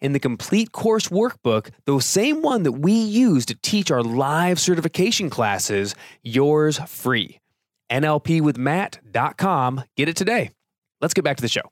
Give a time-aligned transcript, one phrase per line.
[0.00, 4.58] in the complete course workbook, the same one that we use to teach our live
[4.58, 7.40] certification classes, yours free.
[7.90, 9.84] NLPwithmatt.com.
[9.96, 10.50] Get it today.
[11.00, 11.62] Let's get back to the show.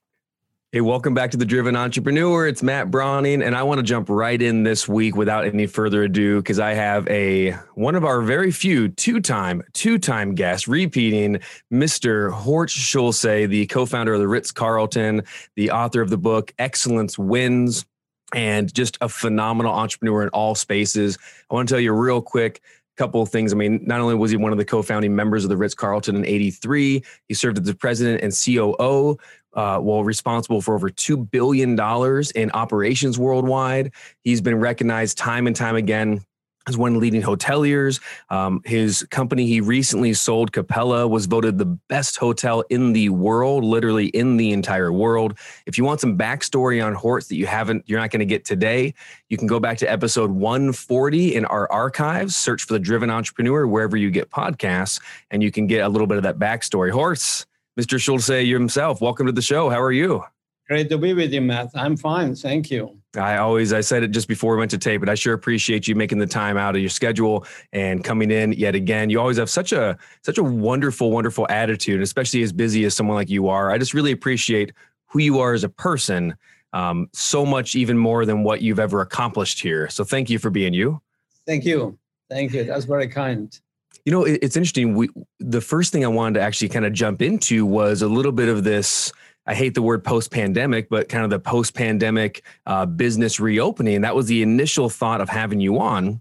[0.70, 2.46] Hey, welcome back to the Driven Entrepreneur.
[2.46, 6.02] It's Matt Browning, and I want to jump right in this week without any further
[6.02, 11.40] ado because I have a one of our very few two-time, two-time guests repeating,
[11.72, 12.30] Mr.
[12.30, 15.22] Horst Schulze, the co-founder of the Ritz Carlton,
[15.56, 17.86] the author of the book Excellence Wins
[18.34, 21.18] and just a phenomenal entrepreneur in all spaces.
[21.50, 22.60] I want to tell you real quick
[22.96, 23.52] a couple of things.
[23.52, 26.16] I mean, not only was he one of the co-founding members of the Ritz Carlton
[26.16, 29.16] in '83, he served as the president and COO,
[29.54, 33.92] uh, while responsible for over two billion dollars in operations worldwide.
[34.24, 36.24] He's been recognized time and time again
[36.66, 38.00] as one of the leading hoteliers.
[38.30, 43.64] Um, his company he recently sold, Capella, was voted the best hotel in the world,
[43.64, 45.38] literally in the entire world.
[45.66, 48.44] If you want some backstory on Horst that you haven't, you're not going to get
[48.44, 48.94] today,
[49.28, 53.66] you can go back to episode 140 in our archives, search for the Driven Entrepreneur
[53.66, 55.00] wherever you get podcasts,
[55.30, 56.90] and you can get a little bit of that backstory.
[56.90, 57.46] Horst,
[57.80, 57.98] Mr.
[57.98, 59.70] Schulze himself, welcome to the show.
[59.70, 60.24] How are you?
[60.68, 61.70] Great to be with you, Matt.
[61.74, 62.34] I'm fine.
[62.34, 62.97] Thank you.
[63.16, 65.88] I always, I said it just before we went to tape, but I sure appreciate
[65.88, 69.08] you making the time out of your schedule and coming in yet again.
[69.08, 73.16] You always have such a, such a wonderful, wonderful attitude, especially as busy as someone
[73.16, 73.70] like you are.
[73.70, 74.72] I just really appreciate
[75.06, 76.36] who you are as a person
[76.74, 79.88] um, so much, even more than what you've ever accomplished here.
[79.88, 81.00] So thank you for being you.
[81.46, 81.98] Thank you.
[82.28, 82.64] Thank you.
[82.64, 83.58] That's very kind.
[84.04, 84.94] You know, it, it's interesting.
[84.94, 85.08] We,
[85.40, 88.50] the first thing I wanted to actually kind of jump into was a little bit
[88.50, 89.12] of this,
[89.48, 94.02] I hate the word post pandemic, but kind of the post pandemic uh, business reopening.
[94.02, 96.20] That was the initial thought of having you on.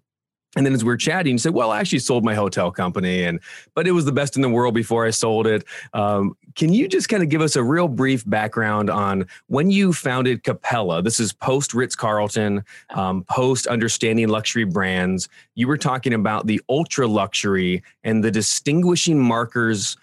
[0.56, 3.24] And then as we are chatting, you said, "Well, I actually sold my hotel company,
[3.24, 3.42] and
[3.76, 6.88] but it was the best in the world before I sold it." Um, can you
[6.88, 11.04] just kind of give us a real brief background on when you founded Capella?
[11.04, 15.28] This is post Ritz Carlton, um, post understanding luxury brands.
[15.54, 19.98] You were talking about the ultra luxury and the distinguishing markers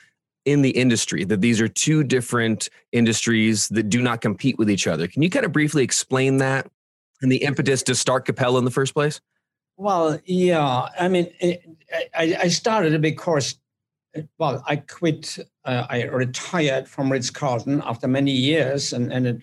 [0.45, 4.87] in the industry, that these are two different industries that do not compete with each
[4.87, 5.07] other.
[5.07, 6.71] Can you kind of briefly explain that
[7.23, 9.21] and the impetus to start Capella in the first place?
[9.77, 10.89] Well, yeah.
[10.99, 13.59] I mean, I, I started because,
[14.39, 19.43] well, I quit, uh, I retired from Ritz Carlton after many years, and, and it,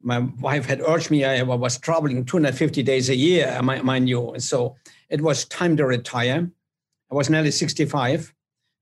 [0.00, 4.34] my wife had urged me, I was traveling 250 days a year, mind you.
[4.38, 4.76] So
[5.10, 6.48] it was time to retire.
[7.10, 8.32] I was nearly 65.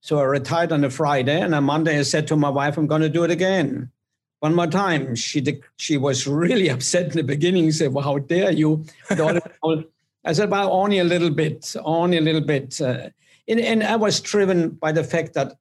[0.07, 2.87] So I retired on a Friday, and on Monday I said to my wife, "I'm
[2.87, 3.91] going to do it again."
[4.39, 5.17] One more time.
[5.17, 5.45] She
[5.79, 7.73] she was really upset in the beginning.
[7.73, 12.41] Said, "Well, how dare you?" I said, "Well, only a little bit, only a little
[12.41, 13.11] bit." Uh,
[13.49, 15.59] and, and I was driven by the fact that,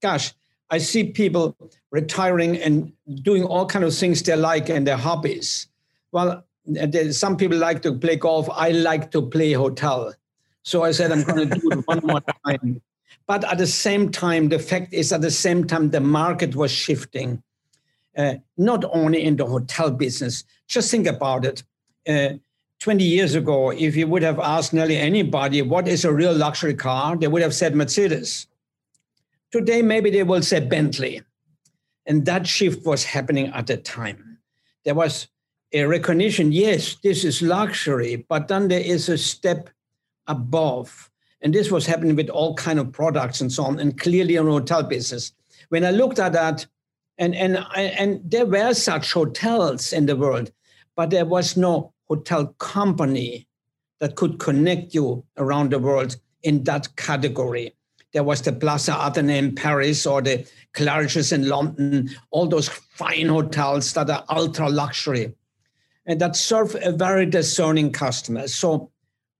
[0.00, 0.32] gosh,
[0.70, 1.56] I see people
[1.90, 2.92] retiring and
[3.22, 5.66] doing all kind of things they like and their hobbies.
[6.12, 6.44] Well,
[7.10, 8.48] some people like to play golf.
[8.48, 10.14] I like to play hotel.
[10.62, 12.80] So I said, I'm going to do it one more time.
[13.28, 16.72] But at the same time, the fact is, at the same time, the market was
[16.72, 17.42] shifting,
[18.16, 20.44] uh, not only in the hotel business.
[20.66, 21.62] Just think about it.
[22.08, 22.38] Uh,
[22.80, 26.74] 20 years ago, if you would have asked nearly anybody what is a real luxury
[26.74, 28.46] car, they would have said Mercedes.
[29.52, 31.20] Today, maybe they will say Bentley.
[32.06, 34.38] And that shift was happening at the time.
[34.84, 35.28] There was
[35.74, 39.68] a recognition yes, this is luxury, but then there is a step
[40.26, 41.07] above
[41.40, 44.46] and this was happening with all kind of products and so on, and clearly in
[44.46, 45.32] hotel business.
[45.68, 46.66] When I looked at that,
[47.18, 50.50] and and and there were such hotels in the world,
[50.96, 53.46] but there was no hotel company
[54.00, 57.74] that could connect you around the world in that category.
[58.12, 63.28] There was the Plaza Athénée in Paris or the Claridge's in London, all those fine
[63.28, 65.34] hotels that are ultra luxury.
[66.08, 68.48] and that serve a very discerning customer.
[68.48, 68.90] So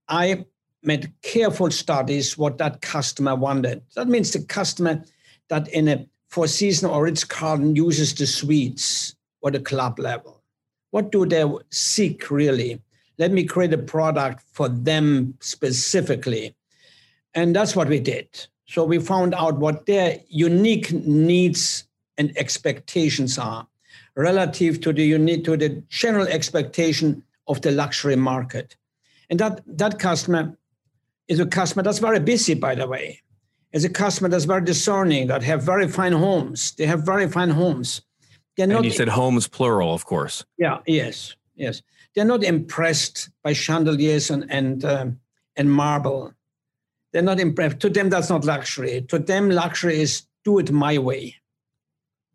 [0.06, 0.44] I
[0.82, 3.82] made careful studies what that customer wanted.
[3.94, 5.04] That means the customer
[5.48, 10.42] that in a Four Season or Ritz Carlton uses the suites or the club level.
[10.90, 12.80] What do they seek really?
[13.18, 16.54] Let me create a product for them specifically.
[17.34, 18.28] And that's what we did.
[18.66, 21.84] So we found out what their unique needs
[22.18, 23.66] and expectations are
[24.14, 28.76] relative to the unique to the general expectation of the luxury market.
[29.30, 30.56] And that, that customer
[31.28, 33.22] is a customer that's very busy, by the way.
[33.72, 36.72] Is a customer that's very discerning, that have very fine homes.
[36.72, 38.00] They have very fine homes.
[38.56, 40.44] They're and not, you said homes plural, of course.
[40.56, 40.78] Yeah.
[40.86, 41.36] Yes.
[41.54, 41.82] Yes.
[42.14, 45.20] They're not impressed by chandeliers and and um,
[45.56, 46.32] and marble.
[47.12, 47.80] They're not impressed.
[47.80, 49.02] To them, that's not luxury.
[49.08, 51.36] To them, luxury is do it my way.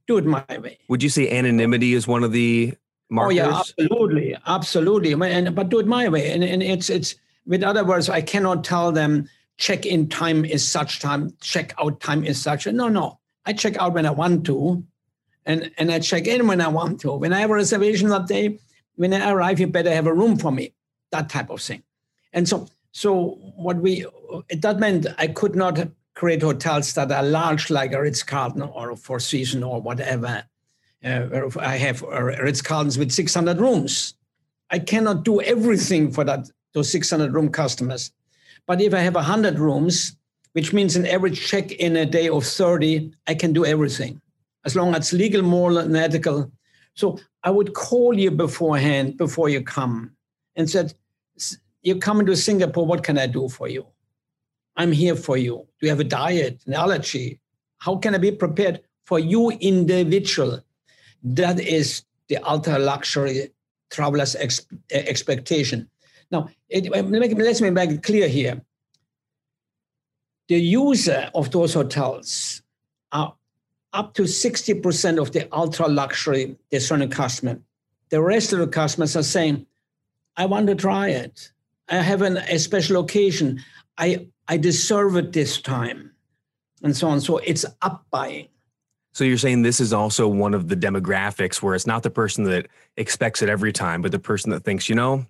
[0.08, 0.78] Do it my way.
[0.88, 2.74] Would you say anonymity is one of the
[3.10, 3.40] markers?
[3.40, 5.14] Oh yeah, absolutely, absolutely.
[5.14, 6.32] And, but do it my way.
[6.32, 11.00] And, and it's it's with other words, I cannot tell them check-in time is such
[11.00, 12.66] time, check-out time is such.
[12.68, 13.20] No, no.
[13.46, 14.84] I check out when I want to,
[15.46, 17.14] and and I check in when I want to.
[17.14, 18.60] When I have a reservation that day,
[18.96, 20.74] when I arrive, you better have a room for me.
[21.12, 21.84] That type of thing.
[22.32, 24.06] And so so what we
[24.50, 25.80] that meant I could not
[26.16, 30.44] create hotels that are large like a Ritz Carlton or a Four Season or whatever.
[31.04, 34.14] Uh, I have a Ritz Carltons with 600 rooms.
[34.70, 38.12] I cannot do everything for that those 600 room customers.
[38.66, 40.16] But if I have 100 rooms,
[40.54, 44.22] which means an average check in a day of 30, I can do everything
[44.66, 46.52] as long as it's legal, moral, and ethical.
[46.96, 50.12] So I would call you beforehand before you come
[50.56, 50.94] and said,
[51.82, 53.86] You're coming to Singapore, what can I do for you?
[54.76, 55.68] I'm here for you.
[55.80, 57.40] Do you have a diet, an allergy?
[57.80, 60.64] How can I be prepared for you individual?
[61.24, 63.52] That is the ultra luxury
[63.92, 65.90] traveler's ex- expectation.
[66.34, 68.60] Now, it, uh, let me, let's make it clear here.
[70.50, 72.64] The user of those hotels
[73.12, 73.36] are
[73.94, 77.60] up to 60% of the ultra luxury discerning customer.
[78.10, 79.68] The rest of the customers are saying,
[80.36, 81.52] I want to try it.
[81.88, 83.62] I have an, a special occasion.
[84.00, 86.12] I, I deserve it this time.
[86.82, 87.22] And so on.
[87.22, 88.48] So it's up buying.
[89.14, 92.46] So you're saying this is also one of the demographics where it's not the person
[92.46, 95.28] that expects it every time, but the person that thinks, you know,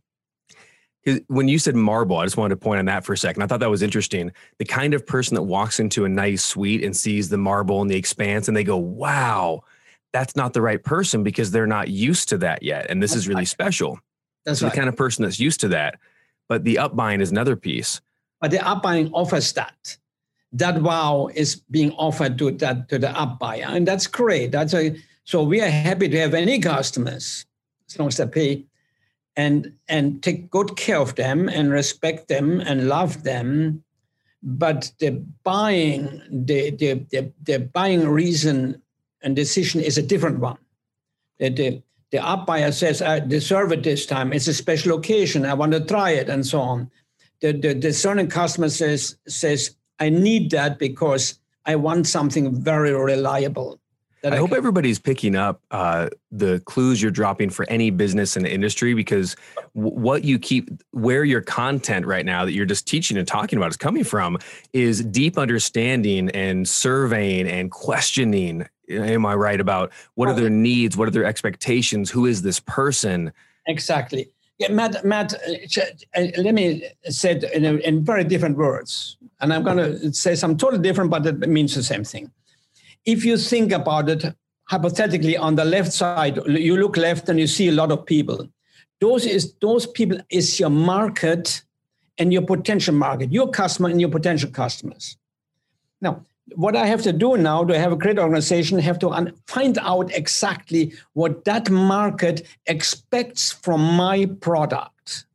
[1.28, 3.42] when you said marble, I just wanted to point on that for a second.
[3.44, 4.32] I thought that was interesting.
[4.58, 7.90] The kind of person that walks into a nice suite and sees the marble and
[7.90, 9.64] the expanse and they go, wow,
[10.14, 12.90] that's not the right person because they're not used to that yet.
[12.90, 13.48] And this that's is really right.
[13.48, 14.00] special.
[14.46, 14.72] That's so right.
[14.72, 16.00] the kind of person that's used to that.
[16.48, 18.00] But the upbuying is another piece.
[18.40, 19.98] But the upbuying offers that.
[20.54, 23.68] That wow is being offered to that to the upbuyer.
[23.68, 24.52] And that's great.
[24.52, 27.46] That's a so we are happy to have any customers
[27.90, 28.66] as long as they pay
[29.36, 33.84] and and take good care of them and respect them and love them.
[34.42, 35.12] But the
[35.44, 38.82] buying the the, the, the buying reason
[39.22, 40.58] and decision is a different one.
[41.40, 44.34] The, the, the up buyer says i deserve it this time.
[44.34, 45.46] It's a special occasion.
[45.46, 46.92] I want to try it and so on.
[47.42, 53.80] The, the discerning customer says says i need that because i want something very reliable
[54.24, 58.46] I, I hope everybody's picking up uh, the clues you're dropping for any business and
[58.46, 59.36] in industry because
[59.76, 63.58] w- what you keep, where your content right now that you're just teaching and talking
[63.58, 64.38] about is coming from
[64.72, 68.68] is deep understanding and surveying and questioning.
[68.90, 70.96] Am I right about what are their needs?
[70.96, 72.10] What are their expectations?
[72.10, 73.34] Who is this person?
[73.68, 74.30] Exactly.
[74.58, 75.82] Yeah, Matt, Matt, uh,
[76.16, 79.18] uh, let me say it in, a, in very different words.
[79.42, 82.32] And I'm going to say something totally different, but it means the same thing
[83.06, 87.48] if you think about it hypothetically on the left side you look left and you
[87.48, 88.48] see a lot of people.
[89.02, 91.64] Those is those people is your market
[92.18, 95.18] and your potential market your customer and your potential customers.
[96.02, 99.34] Now what i have to do now to have a great organization have to un-
[99.48, 105.26] find out exactly what that market expects from my product.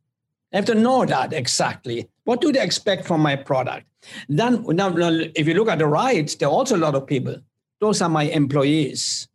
[0.53, 2.07] I have to know that exactly.
[2.23, 3.85] What do they expect from my product?
[4.27, 7.05] Then now, now if you look at the right there are also a lot of
[7.05, 7.35] people
[7.79, 9.27] those are my employees.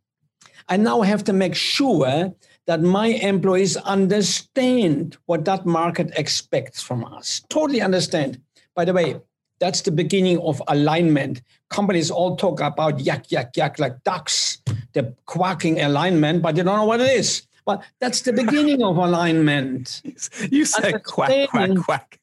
[0.67, 2.33] I now have to make sure
[2.65, 7.41] that my employees understand what that market expects from us.
[7.49, 8.41] Totally understand.
[8.75, 9.19] By the way,
[9.59, 11.41] that's the beginning of alignment.
[11.69, 14.61] Companies all talk about yak, yak, yak, like ducks,
[14.93, 17.43] the quacking alignment, but they don't know what it is.
[17.65, 20.01] Well, that's the beginning of alignment.
[20.51, 22.19] You said quack, quack, quack.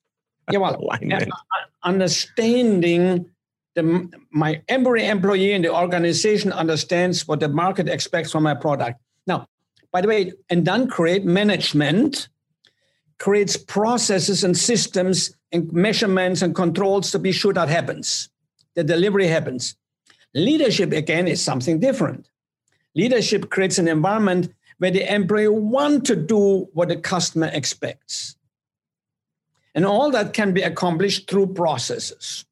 [0.50, 1.30] Yeah, well, alignment.
[1.84, 3.26] understanding
[3.74, 9.00] the, my every employee in the organization understands what the market expects from my product.
[9.26, 9.46] Now,
[9.92, 12.28] by the way, and then create management,
[13.18, 18.28] creates processes and systems and measurements and controls to be sure that happens,
[18.74, 19.76] the delivery happens.
[20.34, 22.28] Leadership, again, is something different.
[22.94, 28.36] Leadership creates an environment where the employee want to do what the customer expects.
[29.74, 32.44] And all that can be accomplished through processes.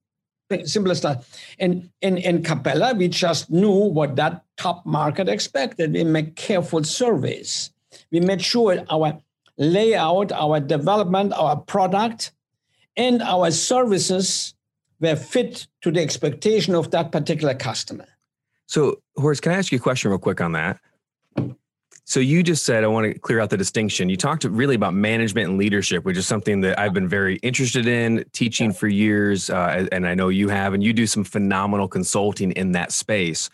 [0.65, 1.25] Simple that.
[1.61, 5.93] And in, in Capella, we just knew what that top market expected.
[5.93, 7.71] We made careful surveys.
[8.11, 9.21] We made sure our
[9.59, 12.33] layout, our development, our product,
[12.97, 14.55] and our services
[14.99, 18.07] were fit to the expectation of that particular customer.
[18.67, 20.81] So, Horace, can I ask you a question real quick on that?
[22.11, 24.09] So you just said I want to clear out the distinction.
[24.09, 27.87] You talked really about management and leadership, which is something that I've been very interested
[27.87, 31.87] in teaching for years, uh, and I know you have, and you do some phenomenal
[31.87, 33.49] consulting in that space.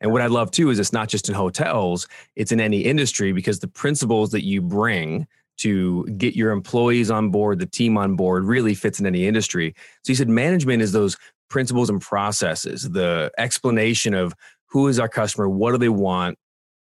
[0.00, 3.30] And what I love too is it's not just in hotels; it's in any industry
[3.30, 8.16] because the principles that you bring to get your employees on board, the team on
[8.16, 9.72] board, really fits in any industry.
[10.02, 11.16] So you said management is those
[11.48, 14.34] principles and processes, the explanation of
[14.66, 16.36] who is our customer, what do they want,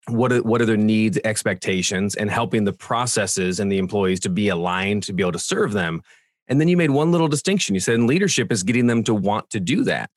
[0.10, 4.30] what are, what are their needs, expectations, and helping the processes and the employees to
[4.30, 6.02] be aligned to be able to serve them.
[6.48, 7.74] And then you made one little distinction.
[7.74, 10.12] You said leadership is getting them to want to do that.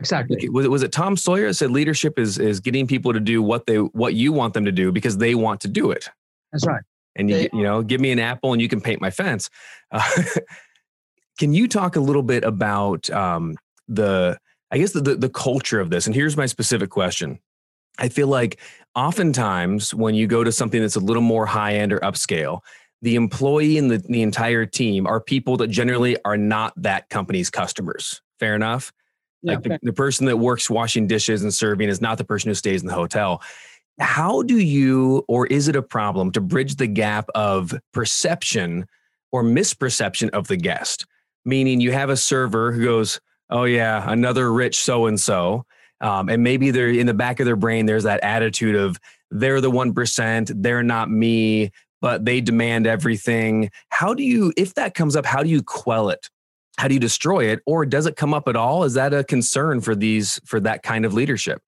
[0.00, 0.48] Exactly.
[0.48, 3.42] Was it was it Tom Sawyer that said leadership is is getting people to do
[3.42, 6.08] what they what you want them to do because they want to do it.
[6.52, 6.82] That's right.
[7.16, 9.50] And you they, you know give me an apple and you can paint my fence.
[9.92, 10.10] Uh,
[11.38, 13.56] can you talk a little bit about um,
[13.88, 14.38] the
[14.70, 16.06] I guess the, the the culture of this?
[16.06, 17.38] And here's my specific question.
[17.98, 18.58] I feel like
[18.94, 22.60] oftentimes when you go to something that's a little more high end or upscale,
[23.02, 27.50] the employee and the, the entire team are people that generally are not that company's
[27.50, 28.20] customers.
[28.38, 28.92] Fair enough?
[29.42, 32.50] Yeah, like the, the person that works washing dishes and serving is not the person
[32.50, 33.42] who stays in the hotel.
[33.98, 38.86] How do you, or is it a problem to bridge the gap of perception
[39.32, 41.06] or misperception of the guest?
[41.44, 45.64] Meaning you have a server who goes, Oh, yeah, another rich so and so
[46.00, 48.98] um, and maybe they're in the back of their brain, there's that attitude of
[49.30, 53.70] they're the 1%, they're not me, but they demand everything.
[53.90, 56.28] How do you, if that comes up, how do you quell it?
[56.78, 57.60] How do you destroy it?
[57.66, 58.84] Or does it come up at all?
[58.84, 61.60] Is that a concern for these, for that kind of leadership?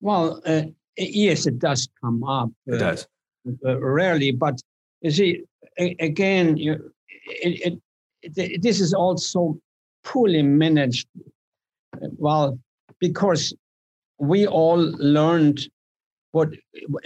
[0.00, 0.62] Well, uh,
[0.96, 2.50] yes, it does come up.
[2.66, 3.06] It uh, does.
[3.64, 4.60] Uh, rarely, but
[5.02, 5.42] you see,
[5.78, 6.92] again, you,
[7.26, 7.80] it,
[8.22, 9.58] it, it, this is also
[10.02, 11.06] poorly managed.
[12.00, 12.58] Well,
[13.00, 13.54] because
[14.18, 15.60] we all learned
[16.32, 16.50] what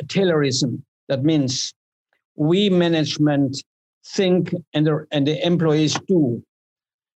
[0.04, 1.74] Taylorism that means
[2.36, 3.62] we management
[4.06, 6.42] think and the, and the employees do,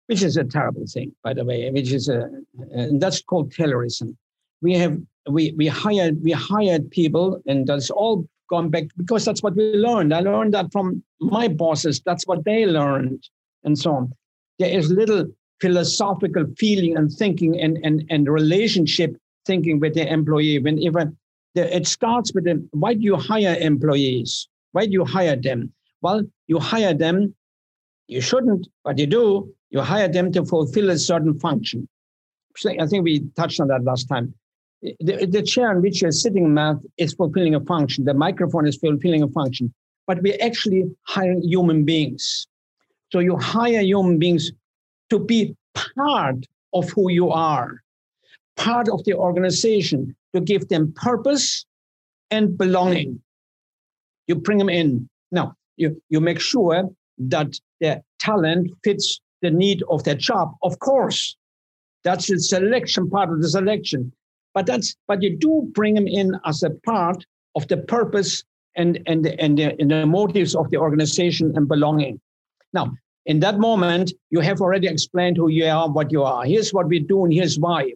[0.06, 2.28] which is a terrible thing, by the way, which is a,
[2.72, 4.16] and that's called Taylorism.
[4.60, 4.98] We have,
[5.30, 9.72] we, we hired, we hired people and that's all gone back because that's what we
[9.74, 10.12] learned.
[10.12, 12.02] I learned that from my bosses.
[12.04, 13.28] That's what they learned
[13.64, 14.12] and so on.
[14.58, 15.26] There is little
[15.62, 19.16] philosophical feeling and thinking and, and, and relationship
[19.46, 20.58] thinking with the employee.
[20.58, 21.16] When even
[21.54, 24.48] the, it starts with them, why do you hire employees?
[24.72, 25.72] Why do you hire them?
[26.00, 27.34] Well, you hire them,
[28.08, 29.54] you shouldn't, but you do.
[29.70, 31.88] You hire them to fulfill a certain function.
[32.66, 34.34] I think we touched on that last time.
[34.82, 38.04] The, the chair in which you're sitting, Matt, is fulfilling a function.
[38.04, 39.72] The microphone is fulfilling a function.
[40.08, 42.48] But we're actually hiring human beings.
[43.12, 44.50] So you hire human beings
[45.12, 47.82] to be part of who you are,
[48.56, 51.66] part of the organization, to give them purpose
[52.30, 53.20] and belonging.
[54.26, 55.06] You bring them in.
[55.30, 56.88] Now, you, you make sure
[57.18, 60.54] that their talent fits the need of their job.
[60.62, 61.36] Of course,
[62.04, 64.12] that's the selection part of the selection.
[64.54, 68.44] But that's but you do bring them in as a part of the purpose
[68.76, 72.18] and and and the, and the motives of the organization and belonging.
[72.72, 72.92] Now,
[73.26, 76.44] in that moment, you have already explained who you are, what you are.
[76.44, 77.92] Here's what we do, and here's why.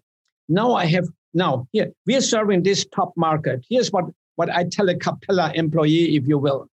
[0.49, 3.65] Now I have now here we are serving this top market.
[3.69, 4.05] Here's what
[4.37, 6.69] what I tell a Capella employee, if you will.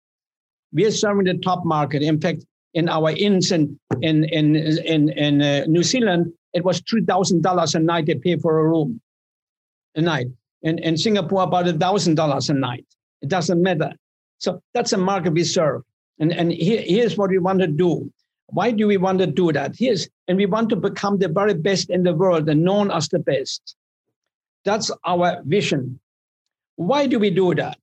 [0.72, 2.02] We are serving the top market.
[2.02, 2.44] In fact,
[2.74, 7.42] in our inns in in in in, in uh, New Zealand, it was three thousand
[7.42, 9.00] dollars a night they pay for a room,
[9.94, 10.26] a night.
[10.62, 12.86] In in Singapore, about a thousand dollars a night.
[13.22, 13.92] It doesn't matter.
[14.38, 15.82] So that's a market we serve.
[16.18, 18.12] And and here, here's what we want to do.
[18.48, 19.80] Why do we want to do that?
[19.80, 23.08] Yes, and we want to become the very best in the world and known as
[23.08, 23.76] the best.
[24.64, 25.98] That's our vision.
[26.76, 27.78] Why do we do that?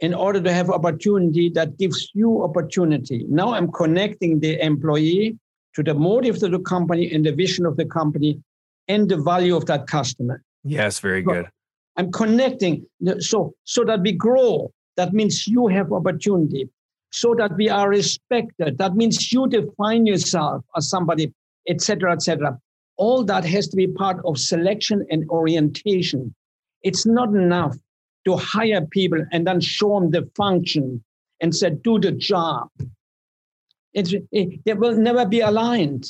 [0.00, 3.24] In order to have opportunity that gives you opportunity.
[3.28, 5.38] Now I'm connecting the employee
[5.74, 8.42] to the motive of the company and the vision of the company
[8.88, 10.42] and the value of that customer.
[10.64, 11.46] Yes, very good.
[11.96, 12.86] I'm connecting
[13.18, 14.72] so so that we grow.
[14.96, 16.68] That means you have opportunity
[17.12, 18.78] so that we are respected.
[18.78, 21.32] That means you define yourself as somebody,
[21.68, 22.58] etc., etc.
[22.96, 26.34] All that has to be part of selection and orientation.
[26.82, 27.76] It's not enough
[28.26, 31.02] to hire people and then show them the function
[31.40, 32.68] and say, do the job.
[33.94, 36.06] It's, it, they will never be aligned.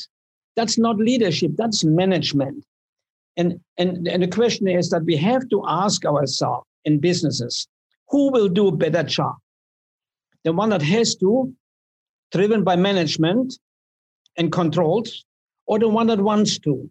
[0.57, 2.65] That's not leadership, that's management.
[3.37, 7.69] And, and, and the question is that we have to ask ourselves in businesses
[8.09, 9.35] who will do a better job?
[10.47, 11.53] The one that has to,
[12.31, 13.59] driven by management
[14.39, 15.09] and controlled,
[15.67, 16.89] or the one that wants to,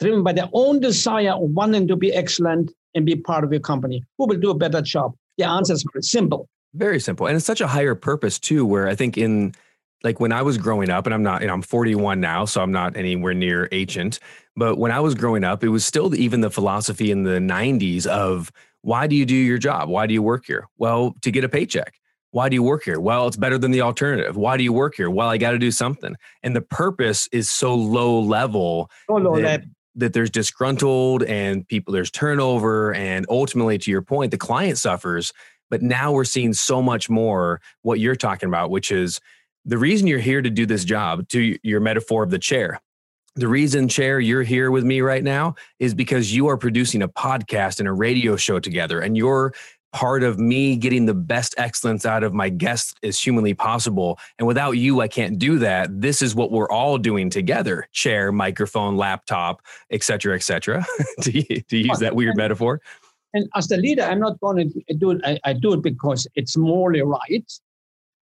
[0.00, 3.60] driven by their own desire of wanting to be excellent and be part of your
[3.60, 4.02] company?
[4.16, 5.12] Who will do a better job?
[5.36, 6.48] The answer is very simple.
[6.72, 7.26] Very simple.
[7.26, 9.54] And it's such a higher purpose, too, where I think in
[10.02, 12.62] like when I was growing up, and I'm not, you know, I'm 41 now, so
[12.62, 14.20] I'm not anywhere near ancient.
[14.56, 18.06] But when I was growing up, it was still even the philosophy in the 90s
[18.06, 18.50] of
[18.80, 19.90] why do you do your job?
[19.90, 20.66] Why do you work here?
[20.78, 21.97] Well, to get a paycheck.
[22.30, 23.00] Why do you work here?
[23.00, 24.36] Well, it's better than the alternative.
[24.36, 25.10] Why do you work here?
[25.10, 26.14] Well, I got to do something.
[26.42, 31.92] And the purpose is so low level so low that, that there's disgruntled and people,
[31.92, 32.92] there's turnover.
[32.94, 35.32] And ultimately, to your point, the client suffers.
[35.70, 39.20] But now we're seeing so much more what you're talking about, which is
[39.64, 42.80] the reason you're here to do this job, to your metaphor of the chair.
[43.36, 47.08] The reason, Chair, you're here with me right now is because you are producing a
[47.08, 49.52] podcast and a radio show together, and you're
[49.92, 54.18] part of me getting the best excellence out of my guests as humanly possible.
[54.38, 56.00] And without you, I can't do that.
[56.00, 60.84] This is what we're all doing together: chair, microphone, laptop, etc., etc.
[61.22, 62.80] to, to use that weird metaphor.
[63.34, 65.20] And as the leader, I'm not going to do it.
[65.24, 67.44] I, I do it because it's morally right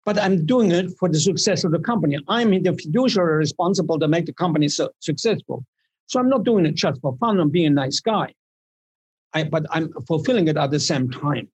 [0.06, 2.16] but I'm doing it for the success of the company.
[2.28, 5.66] I'm the fiduciary responsible to make the company so successful.
[6.06, 7.40] So I'm not doing it just for fun.
[7.40, 8.32] I'm being a nice guy.
[9.34, 11.48] I, but I'm fulfilling it at the same time.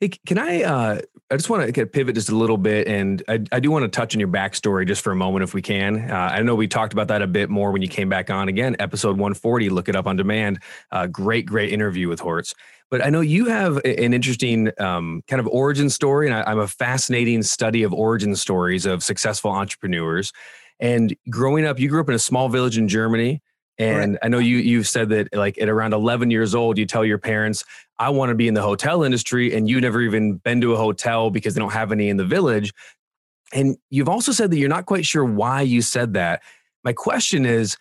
[0.00, 0.62] Can I?
[0.62, 1.00] Uh,
[1.30, 3.88] I just want to pivot just a little bit, and I, I, do want to
[3.88, 6.10] touch on your backstory just for a moment, if we can.
[6.10, 8.48] Uh, I know we talked about that a bit more when you came back on
[8.48, 9.70] again, episode 140.
[9.70, 10.60] Look it up on demand.
[10.92, 12.54] Uh, great, great interview with Horst.
[12.90, 16.58] But I know you have an interesting um, kind of origin story, and I, I'm
[16.58, 20.30] a fascinating study of origin stories of successful entrepreneurs.
[20.78, 23.40] And growing up, you grew up in a small village in Germany.
[23.78, 24.18] And right.
[24.22, 27.18] I know you you've said that like at around 11 years old, you tell your
[27.18, 27.64] parents,
[27.98, 30.76] "I want to be in the hotel industry," and you never even been to a
[30.76, 32.72] hotel because they don't have any in the village.
[33.52, 36.42] And you've also said that you're not quite sure why you said that.
[36.84, 37.76] My question is,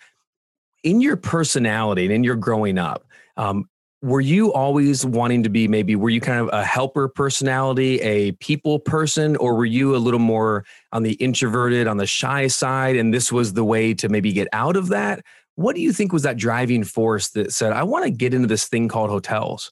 [0.83, 3.05] in your personality and in your growing up,
[3.37, 3.69] um,
[4.01, 8.31] were you always wanting to be maybe were you kind of a helper personality a
[8.33, 12.95] people person or were you a little more on the introverted on the shy side
[12.95, 15.23] and this was the way to maybe get out of that
[15.55, 18.47] what do you think was that driving force that said, I want to get into
[18.47, 19.71] this thing called hotels?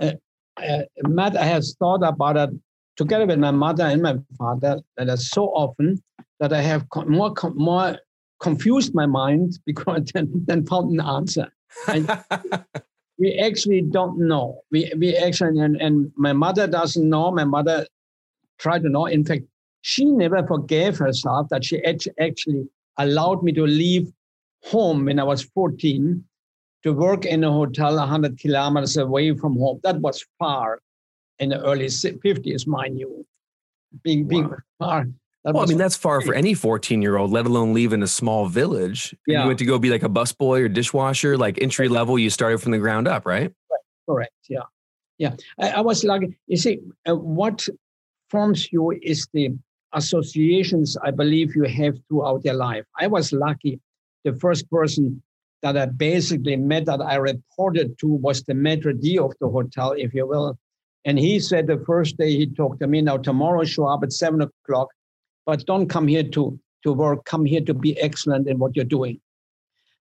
[0.00, 0.12] Uh,
[0.56, 2.50] uh, Matt, I have thought about it
[2.96, 6.02] together with my mother and my father that is so often
[6.40, 7.96] that I have more more
[8.40, 11.48] confused my mind because than, than found an answer.
[13.18, 14.60] we actually don't know.
[14.70, 17.30] We we actually and, and my mother doesn't know.
[17.30, 17.86] My mother
[18.58, 19.06] tried to know.
[19.06, 19.44] In fact,
[19.80, 22.68] she never forgave herself that she actually
[22.98, 24.12] allowed me to leave
[24.64, 26.24] home when I was 14
[26.82, 29.80] to work in a hotel 100 kilometers away from home.
[29.82, 30.80] That was far
[31.38, 33.26] in the early 50s, mind you.
[34.02, 34.56] Being, being wow.
[34.78, 35.06] far.
[35.44, 38.06] well, I mean, that's far for any 14 year old, let alone leave in a
[38.06, 39.14] small village.
[39.26, 39.42] Yeah.
[39.42, 42.58] You went to go be like a busboy or dishwasher, like entry level, you started
[42.62, 43.52] from the ground up, right?
[43.70, 43.80] right.
[44.08, 44.32] Correct.
[44.48, 44.62] Yeah.
[45.18, 45.34] Yeah.
[45.60, 47.68] I, I was like, you see, uh, what
[48.30, 49.50] forms you is the
[49.92, 52.84] associations I believe you have throughout your life.
[52.98, 53.78] I was lucky
[54.24, 55.22] the first person
[55.62, 59.92] that I basically met that I reported to was the maitre d' of the hotel,
[59.92, 60.58] if you will.
[61.04, 64.12] And he said the first day he talked to me, now tomorrow show up at
[64.12, 64.88] seven o'clock,
[65.46, 68.84] but don't come here to, to work, come here to be excellent in what you're
[68.84, 69.20] doing.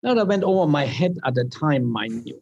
[0.03, 2.41] Now that went over my head at the time, mind you.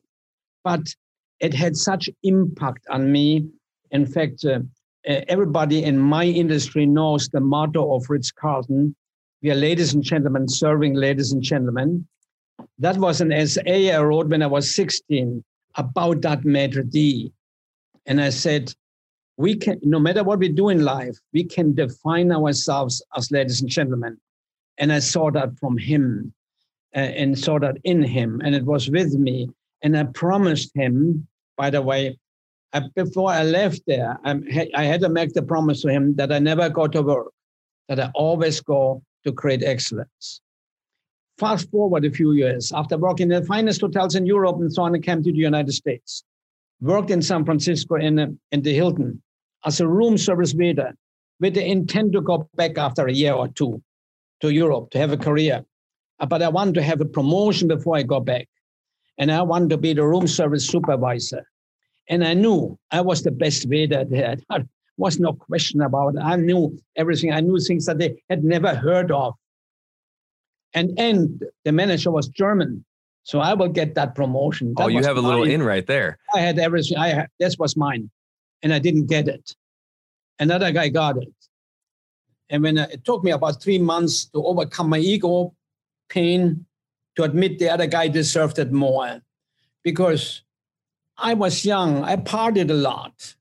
[0.64, 0.94] But
[1.40, 3.48] it had such impact on me.
[3.92, 4.60] In fact, uh,
[5.06, 8.96] everybody in my industry knows the motto of Ritz Carlton
[9.42, 12.06] we are ladies and gentlemen, serving ladies and gentlemen.
[12.78, 15.44] That was an essay I wrote when I was 16
[15.76, 17.32] about that maitre d'.
[18.06, 18.74] And I said,
[19.38, 23.62] we can, no matter what we do in life, we can define ourselves as ladies
[23.62, 24.18] and gentlemen.
[24.78, 26.34] And I saw that from him
[26.94, 29.50] uh, and saw that in him, and it was with me.
[29.84, 32.18] And I promised him, by the way,
[32.74, 36.34] I, before I left there, I, I had to make the promise to him that
[36.34, 37.32] I never go to work,
[37.88, 40.42] that I always go to create excellence.
[41.38, 44.84] Fast forward a few years, after working in the finest hotels in Europe and so
[44.84, 46.24] on, I came to the United States.
[46.82, 49.22] worked in San Francisco in, in the Hilton
[49.66, 50.94] as a room service waiter
[51.40, 53.82] with the intent to go back after a year or two
[54.42, 55.66] to Europe to have a career.
[56.20, 58.48] Uh, but I wanted to have a promotion before I go back.
[59.18, 61.46] And I wanted to be the room service supervisor.
[62.10, 64.38] And I knew I was the best waiter there.
[65.00, 66.22] Was no question about it.
[66.22, 67.32] I knew everything.
[67.32, 69.34] I knew things that they had never heard of.
[70.74, 72.84] And and the manager was German.
[73.24, 74.74] So I will get that promotion.
[74.76, 76.18] That oh, you have a little in right there.
[76.36, 76.98] I had everything.
[76.98, 78.10] I had, this was mine.
[78.62, 79.56] And I didn't get it.
[80.38, 81.34] Another guy got it.
[82.50, 85.54] And when uh, it took me about three months to overcome my ego
[86.10, 86.66] pain,
[87.16, 89.22] to admit the other guy deserved it more,
[89.84, 90.44] because
[91.18, 92.04] I was young.
[92.04, 93.36] I partied a lot.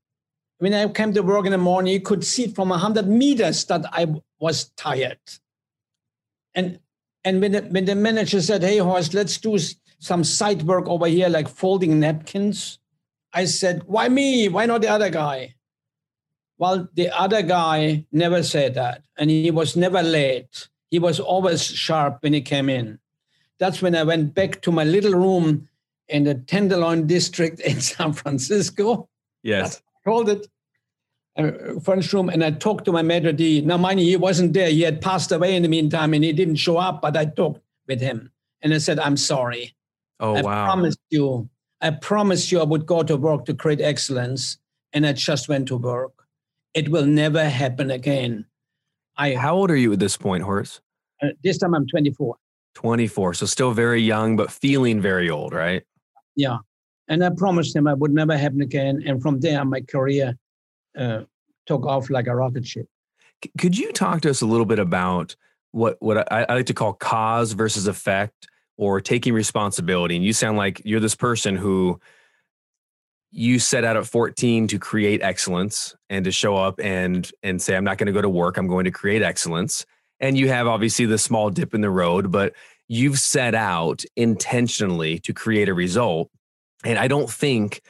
[0.58, 3.84] When I came to work in the morning, you could see from 100 meters that
[3.92, 4.06] I
[4.40, 5.20] was tired.
[6.54, 6.80] And,
[7.24, 9.56] and when, the, when the manager said, hey, Horst, let's do
[10.00, 12.78] some side work over here, like folding napkins,
[13.32, 14.48] I said, why me?
[14.48, 15.54] Why not the other guy?
[16.58, 20.68] Well, the other guy never said that, and he was never late.
[20.90, 22.98] He was always sharp when he came in.
[23.58, 25.68] That's when I went back to my little room
[26.08, 29.08] in the Tenderloin district in San Francisco.
[29.42, 29.82] Yes.
[30.08, 30.48] I called it
[31.36, 33.64] a French room, and I talked to my maitre d'.
[33.64, 34.68] Now, mind you, he wasn't there.
[34.70, 37.60] He had passed away in the meantime, and he didn't show up, but I talked
[37.86, 38.30] with him.
[38.62, 39.74] And I said, I'm sorry.
[40.18, 40.64] Oh, I wow.
[40.64, 41.48] I promised you.
[41.80, 44.58] I promised you I would go to work to create excellence,
[44.92, 46.12] and I just went to work.
[46.74, 48.46] It will never happen again.
[49.16, 50.80] I, How old are you at this point, Horace?
[51.22, 52.36] Uh, this time I'm 24.
[52.74, 53.34] 24.
[53.34, 55.82] So still very young, but feeling very old, right?
[56.34, 56.58] Yeah.
[57.08, 59.02] And I promised him I would never happen again.
[59.06, 60.36] And from there, my career
[60.96, 61.22] uh,
[61.66, 62.86] took off like a rocket ship.
[63.58, 65.36] Could you talk to us a little bit about
[65.70, 70.16] what, what I, I like to call cause versus effect or taking responsibility?
[70.16, 72.00] And you sound like you're this person who
[73.30, 77.76] you set out at 14 to create excellence and to show up and and say
[77.76, 79.84] i'm not going to go to work i'm going to create excellence
[80.20, 82.54] and you have obviously the small dip in the road but
[82.88, 86.30] you've set out intentionally to create a result
[86.84, 87.80] and i don't think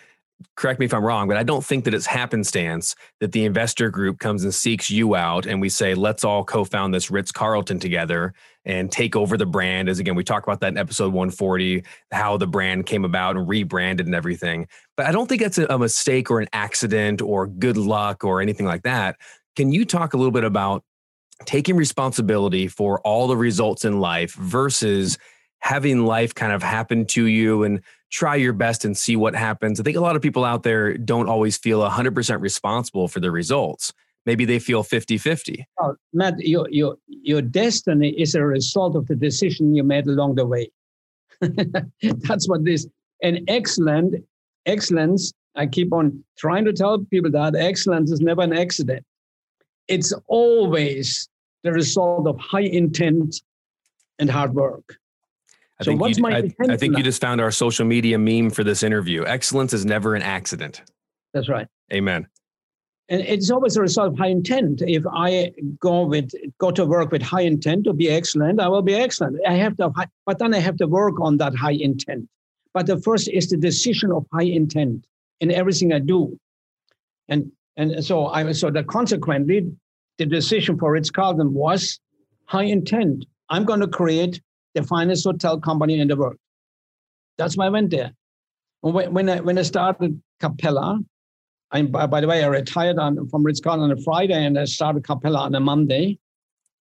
[0.57, 3.90] correct me if i'm wrong but i don't think that it's happenstance that the investor
[3.90, 7.79] group comes and seeks you out and we say let's all co-found this ritz carlton
[7.79, 8.33] together
[8.68, 9.88] and take over the brand.
[9.88, 13.48] As again we talked about that in episode 140 how the brand came about and
[13.48, 14.68] rebranded and everything.
[14.96, 18.66] But i don't think that's a mistake or an accident or good luck or anything
[18.66, 19.16] like that.
[19.57, 20.85] Can you talk a little bit about
[21.46, 25.18] taking responsibility for all the results in life versus
[25.60, 29.80] having life kind of happen to you and try your best and see what happens.
[29.80, 33.30] I think a lot of people out there don't always feel 100% responsible for the
[33.30, 33.92] results.
[34.24, 35.66] Maybe they feel 50 50.
[35.80, 40.34] Oh, Matt, your, your, your destiny is a result of the decision you made along
[40.34, 40.70] the way.
[41.40, 42.86] That's what this.
[43.22, 44.24] And excellent,
[44.66, 49.04] excellence, I keep on trying to tell people that excellence is never an accident.
[49.88, 51.28] It's always
[51.64, 53.42] the result of high intent
[54.18, 54.98] and hard work.
[55.80, 58.64] I so think, you, I, I think you just found our social media meme for
[58.64, 59.24] this interview.
[59.24, 60.82] Excellence is never an accident.
[61.32, 61.68] That's right.
[61.92, 62.26] Amen.
[63.10, 64.82] And it's always a result of high intent.
[64.82, 68.82] If I go with go to work with high intent to be excellent, I will
[68.82, 69.38] be excellent.
[69.46, 69.90] I have to,
[70.26, 72.28] but then I have to work on that high intent.
[72.74, 75.06] But the first is the decision of high intent
[75.40, 76.38] in everything I do,
[77.28, 79.72] and and so I so that consequently,
[80.18, 81.98] the decision for Ritz Carlton was
[82.44, 83.24] high intent.
[83.48, 84.42] I'm going to create
[84.74, 86.37] the finest hotel company in the world.
[87.37, 88.12] That's why I went there.
[88.81, 91.00] When I, when I started Capella,
[91.70, 94.64] I, by the way, I retired on, from Ritz Carlton on a Friday and I
[94.64, 96.18] started Capella on a Monday.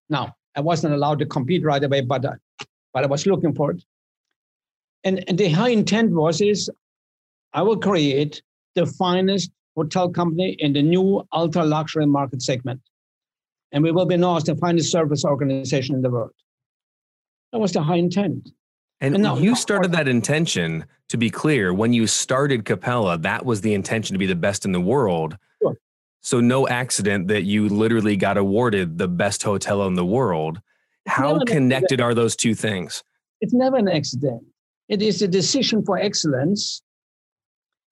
[0.09, 2.35] Now, I wasn't allowed to compete right away, but, uh,
[2.93, 3.83] but I was looking for it.
[5.05, 6.71] And, and the high intent was is
[7.53, 8.43] I will create
[8.75, 12.81] the finest hotel company in the new ultra luxury market segment.
[13.73, 16.33] And we will be known as the finest service organization in the world.
[17.53, 18.51] That was the high intent.
[19.01, 23.45] And, and now, you started that intention, to be clear, when you started Capella, that
[23.45, 25.37] was the intention to be the best in the world.
[25.61, 25.77] Sure.
[26.21, 30.61] So, no accident that you literally got awarded the best hotel in the world.
[31.05, 33.03] It's How connected are those two things?
[33.41, 34.45] It's never an accident.
[34.89, 36.81] It is a decision for excellence.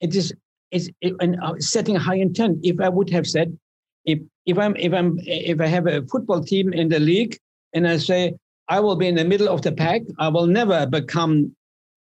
[0.01, 0.33] It is
[0.71, 2.59] it's it, and uh, setting high intent.
[2.63, 3.59] If I would have said,
[4.05, 7.37] if if I'm if I'm if I have a football team in the league
[7.73, 8.35] and I say
[8.71, 10.03] I will be in the middle of the pack.
[10.19, 11.55] I will never become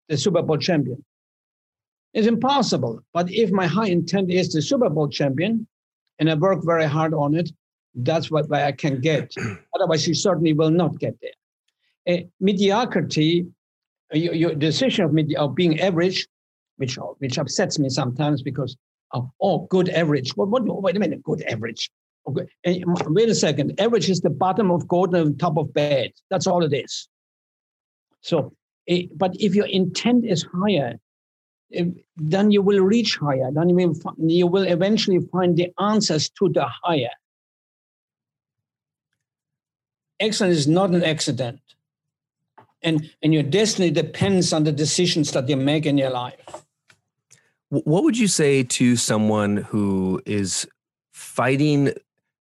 [0.09, 1.05] the Super Bowl champion.
[2.15, 2.99] It's impossible.
[3.13, 5.67] But if my high intent is the Super Bowl champion,
[6.17, 7.51] and I work very hard on it,
[7.93, 9.33] that's what I can get.
[9.75, 11.37] Otherwise, you certainly will not get there.
[12.09, 13.45] Uh, mediocrity,
[14.11, 16.27] your, your decision of, medi- of being average,
[16.77, 18.75] which which upsets me sometimes because
[19.13, 20.35] oh, oh good average.
[20.35, 21.91] What, what, wait a minute, good average.
[22.27, 22.47] Okay.
[23.07, 23.79] wait a second.
[23.79, 26.11] Average is the bottom of goat and the top of bad.
[26.29, 27.07] That's all it is.
[28.21, 28.53] So,
[29.15, 30.99] but if your intent is higher,
[31.73, 31.85] eh,
[32.17, 33.49] then you will reach higher.
[33.51, 37.11] Then you will, you will eventually find the answers to the higher.
[40.19, 41.61] Excellence is not an accident.
[42.81, 46.63] And, and your destiny depends on the decisions that you make in your life.
[47.69, 50.67] What would you say to someone who is
[51.11, 51.93] fighting?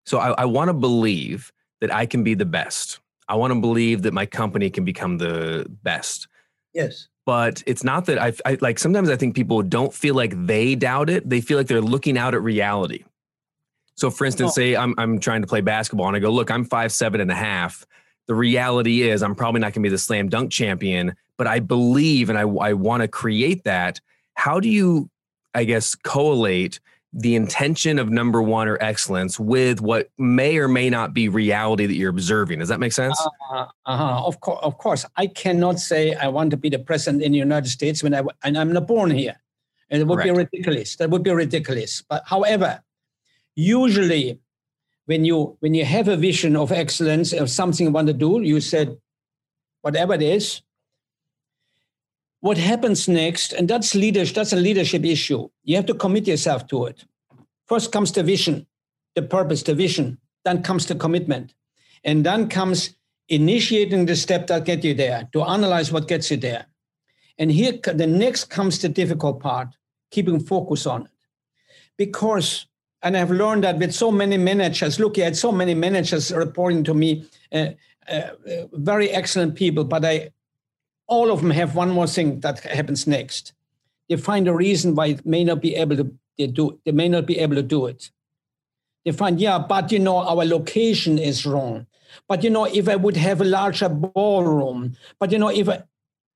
[0.06, 3.00] So I, I want to believe that I can be the best.
[3.28, 6.28] I want to believe that my company can become the best.
[6.72, 7.08] Yes.
[7.24, 10.76] But it's not that I, I like sometimes I think people don't feel like they
[10.76, 11.28] doubt it.
[11.28, 13.04] They feel like they're looking out at reality.
[13.96, 14.54] So for instance, oh.
[14.54, 17.30] say I'm I'm trying to play basketball and I go, look, I'm five seven and
[17.30, 17.84] a half.
[18.28, 22.30] The reality is I'm probably not gonna be the slam dunk champion, but I believe
[22.30, 24.00] and I I want to create that.
[24.34, 25.10] How do you,
[25.52, 26.78] I guess, collate
[27.18, 31.86] the intention of number one or excellence with what may or may not be reality
[31.86, 32.58] that you're observing.
[32.58, 33.18] Does that make sense?
[33.50, 34.22] Uh, uh-huh.
[34.26, 35.06] Of course, of course.
[35.16, 38.22] I cannot say I want to be the president in the United States when I
[38.44, 39.34] and I'm not born here,
[39.88, 40.34] and it would Correct.
[40.34, 40.96] be ridiculous.
[40.96, 42.04] That would be ridiculous.
[42.06, 42.82] But however,
[43.54, 44.38] usually
[45.06, 48.42] when you when you have a vision of excellence of something you want to do
[48.42, 48.98] you said
[49.80, 50.60] whatever it is
[52.46, 55.42] what happens next and that's leadership that's a leadership issue.
[55.64, 57.04] You have to commit yourself to it.
[57.66, 58.66] First comes the vision
[59.16, 60.18] the purpose the vision.
[60.44, 61.54] Then comes the commitment.
[62.04, 62.94] And then comes
[63.28, 66.66] initiating the step that get you there to analyze what gets you there.
[67.38, 69.68] And here the next comes the difficult part
[70.12, 71.10] keeping focus on it.
[71.96, 72.66] Because
[73.02, 76.82] and I've learned that with so many managers, look, I had so many managers reporting
[76.84, 77.70] to me, uh,
[78.08, 78.30] uh,
[78.72, 80.30] very excellent people, but I,
[81.06, 83.52] all of them have one more thing that happens next.
[84.08, 86.78] They find a reason why it may not be able to they do.
[86.84, 88.10] They may not be able to do it.
[89.04, 91.86] They find, yeah, but you know, our location is wrong.
[92.28, 95.82] But you know, if I would have a larger ballroom, but you know, if I,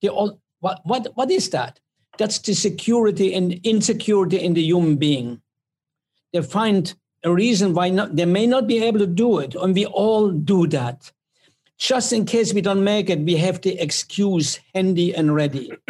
[0.01, 1.81] they all, what, what, what is that?
[2.17, 5.43] That's the security and insecurity in the human being
[6.33, 9.55] they find a reason why not, they may not be able to do it.
[9.55, 11.13] And we all do that.
[11.81, 15.73] Just in case we don't make it, we have the excuse handy and ready.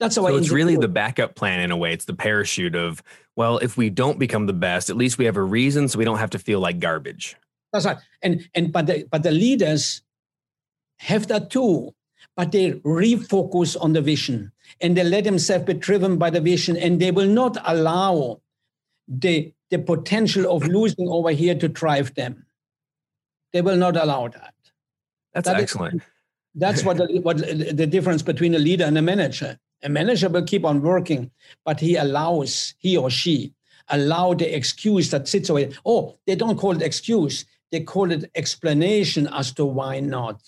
[0.00, 1.92] That's how so it's really the backup plan in a way.
[1.92, 3.00] It's the parachute of,
[3.36, 6.04] well, if we don't become the best, at least we have a reason so we
[6.04, 7.36] don't have to feel like garbage.
[7.72, 7.98] That's right.
[8.22, 10.02] And and but the but the leaders
[10.98, 11.94] have that too,
[12.36, 16.76] but they refocus on the vision and they let themselves be driven by the vision
[16.76, 18.40] and they will not allow
[19.06, 22.46] the, the potential of losing over here to drive them.
[23.52, 24.54] They will not allow that.
[25.34, 25.96] That's that excellent.
[25.96, 26.02] Is,
[26.54, 29.58] that's what the, what the difference between a leader and a manager.
[29.82, 31.30] A manager will keep on working,
[31.64, 33.52] but he allows he or she
[33.88, 35.72] allow the excuse that sits away.
[35.84, 40.40] Oh, they don't call it excuse; they call it explanation as to why not.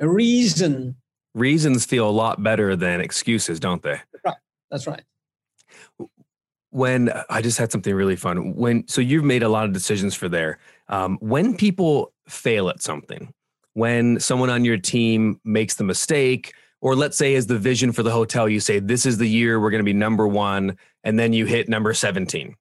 [0.00, 0.96] A reason.
[1.34, 4.00] Reasons feel a lot better than excuses, don't they?
[4.12, 4.36] That's right.
[4.70, 5.02] That's right
[6.74, 8.56] when I just had something really fun.
[8.56, 10.58] When so you've made a lot of decisions for there.
[10.88, 13.32] Um, when people fail at something,
[13.74, 18.02] when someone on your team makes the mistake, or let's say as the vision for
[18.02, 21.18] the hotel, you say this is the year we're going to be number one, and
[21.18, 22.56] then you hit number seventeen.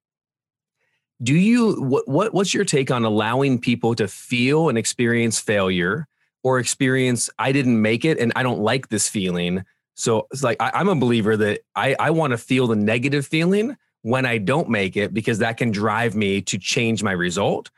[1.21, 6.07] Do you what, what what's your take on allowing people to feel and experience failure
[6.43, 9.63] or experience I didn't make it and I don't like this feeling?
[9.95, 13.27] So it's like I, am a believer that I, I want to feel the negative
[13.27, 17.69] feeling when I don't make it because that can drive me to change my result.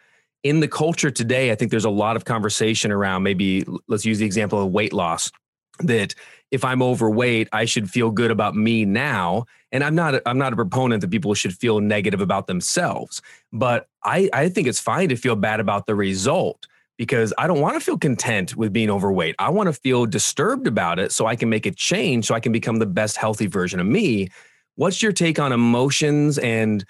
[0.46, 4.20] In the culture today, I think there's a lot of conversation around maybe let's use
[4.20, 5.32] the example of weight loss
[5.80, 6.14] that
[6.52, 9.46] if I'm overweight, I should feel good about me now.
[9.72, 13.88] And I'm not I'm not a proponent that people should feel negative about themselves, but
[14.04, 17.74] I I think it's fine to feel bad about the result because I don't want
[17.74, 19.34] to feel content with being overweight.
[19.40, 22.40] I want to feel disturbed about it so I can make a change so I
[22.40, 24.30] can become the best healthy version of me
[24.78, 26.84] What's your take on emotions and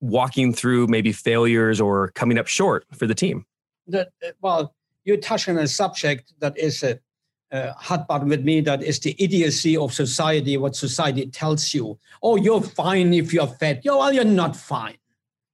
[0.00, 3.44] walking through maybe failures or coming up short for the team?
[3.86, 6.98] That, well, you touch on a subject that is a,
[7.50, 8.60] hot button with me.
[8.60, 10.58] That is the idiocy of society.
[10.58, 14.98] What society tells you: "Oh, you're fine if you're fat." Yeah, well, you're not fine.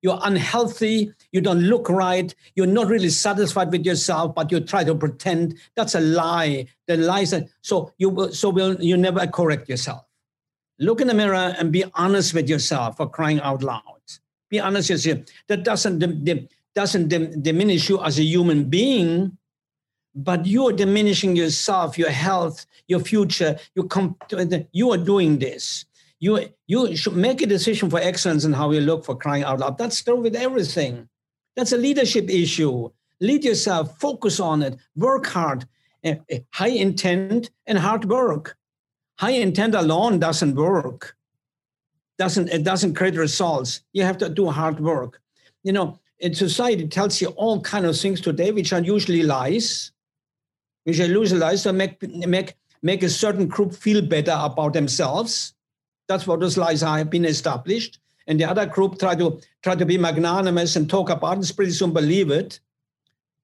[0.02, 1.12] You're unhealthy.
[1.30, 2.34] You don't look right.
[2.56, 5.54] You're not really satisfied with yourself, but you try to pretend.
[5.76, 6.66] That's a lie.
[6.88, 7.32] The lies.
[7.32, 8.32] Are, so you.
[8.32, 10.04] So will you never correct yourself
[10.78, 13.82] look in the mirror and be honest with yourself for crying out loud.
[14.54, 15.26] Be honest with yourself.
[15.48, 15.98] That doesn't,
[16.76, 17.08] doesn't
[17.42, 19.36] diminish you as a human being,
[20.14, 23.58] but you're diminishing yourself, your health, your future.
[23.74, 23.88] You,
[24.70, 25.86] you are doing this.
[26.20, 29.58] You you should make a decision for excellence and how you look for crying out
[29.58, 29.76] loud.
[29.76, 31.08] That's true with everything.
[31.56, 32.90] That's a leadership issue.
[33.20, 35.66] Lead yourself, focus on it, work hard,
[36.04, 36.14] uh,
[36.52, 38.56] high intent and hard work.
[39.18, 41.16] High intent alone doesn't work.
[42.18, 43.80] Doesn't it doesn't create results.
[43.92, 45.20] You have to do hard work.
[45.62, 49.92] You know, in society tells you all kind of things today, which are usually lies,
[50.84, 55.54] which are usually lies to make make make a certain group feel better about themselves.
[56.06, 57.98] That's what those lies have been established.
[58.26, 61.72] And the other group try to try to be magnanimous and talk about it, pretty
[61.72, 62.60] soon believe it.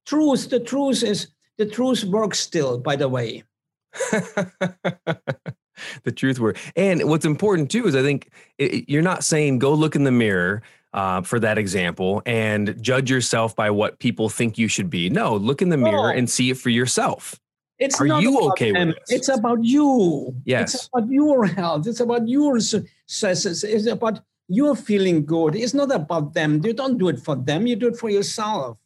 [0.06, 1.28] Truth, the truth is
[1.58, 3.44] the truth works still, by the way.
[6.04, 6.60] the truth works.
[6.76, 10.12] And what's important too is I think it, you're not saying go look in the
[10.12, 10.62] mirror
[10.92, 15.08] uh, for that example and judge yourself by what people think you should be.
[15.08, 17.38] No, look in the mirror and see it for yourself.
[17.78, 18.88] It's Are you okay them.
[18.88, 19.18] with this?
[19.18, 20.34] It's about you.
[20.44, 20.74] Yes.
[20.74, 21.86] It's about your health.
[21.86, 23.64] It's about your successes.
[23.64, 25.56] It's about you feeling good.
[25.56, 26.60] It's not about them.
[26.62, 27.66] You don't do it for them.
[27.66, 28.76] You do it for yourself.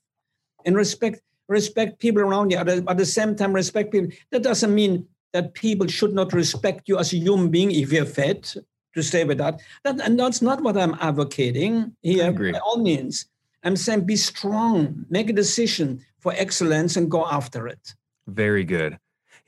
[0.64, 2.58] And respect respect people around you.
[2.58, 4.10] But at the same time, respect people.
[4.30, 8.06] That doesn't mean that people should not respect you as a human being if you're
[8.06, 8.56] fat.
[8.94, 9.60] To stay with that.
[9.82, 12.32] that and that's not what I'm advocating here.
[12.32, 13.26] By all means,
[13.64, 17.92] I'm saying be strong, make a decision for excellence, and go after it.
[18.28, 18.96] Very good.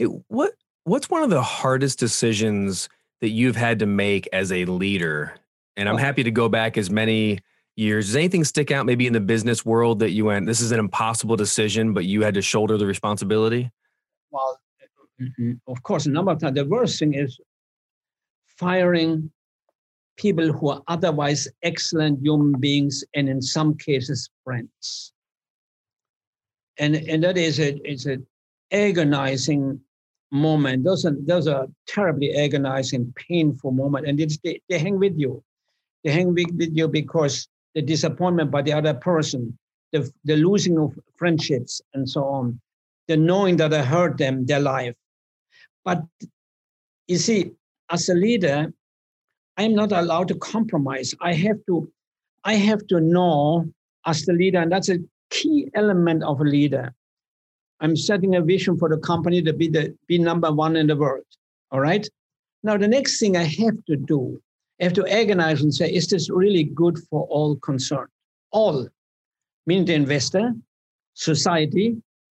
[0.01, 0.55] It, what
[0.87, 2.89] What's one of the hardest decisions
[3.21, 5.35] that you've had to make as a leader?
[5.77, 5.99] And I'm oh.
[5.99, 7.41] happy to go back as many
[7.75, 8.07] years.
[8.07, 10.79] Does anything stick out maybe in the business world that you went, this is an
[10.79, 13.69] impossible decision, but you had to shoulder the responsibility?
[14.31, 14.61] Well,
[15.21, 16.55] mm-hmm, of course, a number of times.
[16.55, 17.39] The worst thing is
[18.47, 19.31] firing
[20.17, 25.13] people who are otherwise excellent human beings and in some cases friends.
[26.79, 28.19] And, and that is a, it's a
[28.73, 29.81] agonizing
[30.31, 30.85] moment.
[30.85, 35.43] Those are those are terribly agonizing, painful moment, and it's, they, they hang with you.
[36.05, 39.59] They hang with, with you because the disappointment by the other person,
[39.93, 42.61] the, the losing of friendships, and so on,
[43.09, 44.95] the knowing that I hurt them, their life.
[45.87, 46.03] But
[47.07, 47.53] you see,
[47.91, 48.73] as a leader,
[49.57, 51.15] I'm not allowed to compromise.
[51.21, 51.91] I have to,
[52.45, 53.73] I have to know
[54.05, 54.99] as the leader, and that's a
[55.31, 56.93] key element of a leader.
[57.81, 60.97] I'm setting a vision for the company to be the be number one in the
[60.97, 61.25] world.
[61.71, 62.07] All right.
[62.65, 64.41] Now the next thing I have to do,
[64.81, 68.09] I have to agonize and say, is this really good for all concerned?
[68.51, 68.89] All,
[69.67, 70.53] meaning the investor,
[71.15, 71.97] society,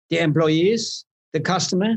[0.10, 1.96] the employees, the customer.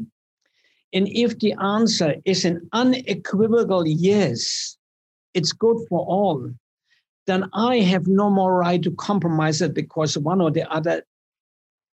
[0.93, 4.77] And if the answer is an unequivocal yes,
[5.35, 6.51] it's good for all,
[7.27, 11.03] then I have no more right to compromise it because one or the other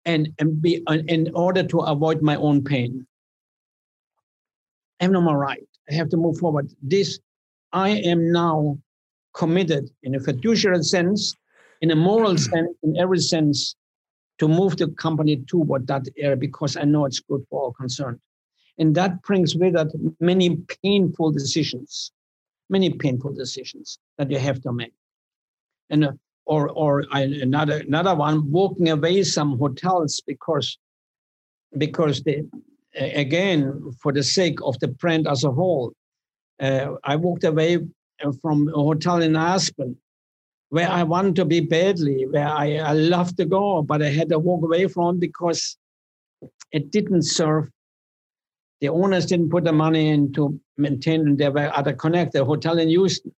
[0.04, 3.07] and, and be uh, in order to avoid my own pain.
[5.00, 5.66] I have no more right.
[5.90, 6.70] I have to move forward.
[6.83, 7.18] This,
[7.72, 8.78] I am now
[9.35, 11.35] committed in a fiduciary sense,
[11.80, 13.74] in a moral sense, in every sense,
[14.38, 18.20] to move the company toward that area because I know it's good for all concerned.
[18.78, 22.10] And that brings with it many painful decisions,
[22.68, 24.92] many painful decisions that you have to make.
[25.90, 26.12] And uh,
[26.46, 30.78] or or another another one walking away some hotels because
[31.78, 32.44] because they
[32.94, 35.92] again for the sake of the brand as a whole
[36.60, 37.76] uh, i walked away
[38.24, 39.96] uh, from a hotel in aspen
[40.68, 44.28] where i wanted to be badly where i, I love to go but i had
[44.28, 45.76] to walk away from because
[46.72, 47.70] it didn't serve
[48.80, 52.78] the owners didn't put the money in to maintain there were other connect the hotel
[52.78, 53.32] in houston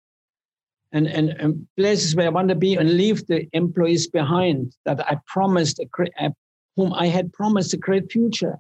[0.93, 5.01] and, and, and, places where I want to be and leave the employees behind that
[5.07, 6.31] I promised, uh, a, uh,
[6.77, 8.59] whom I had promised a great future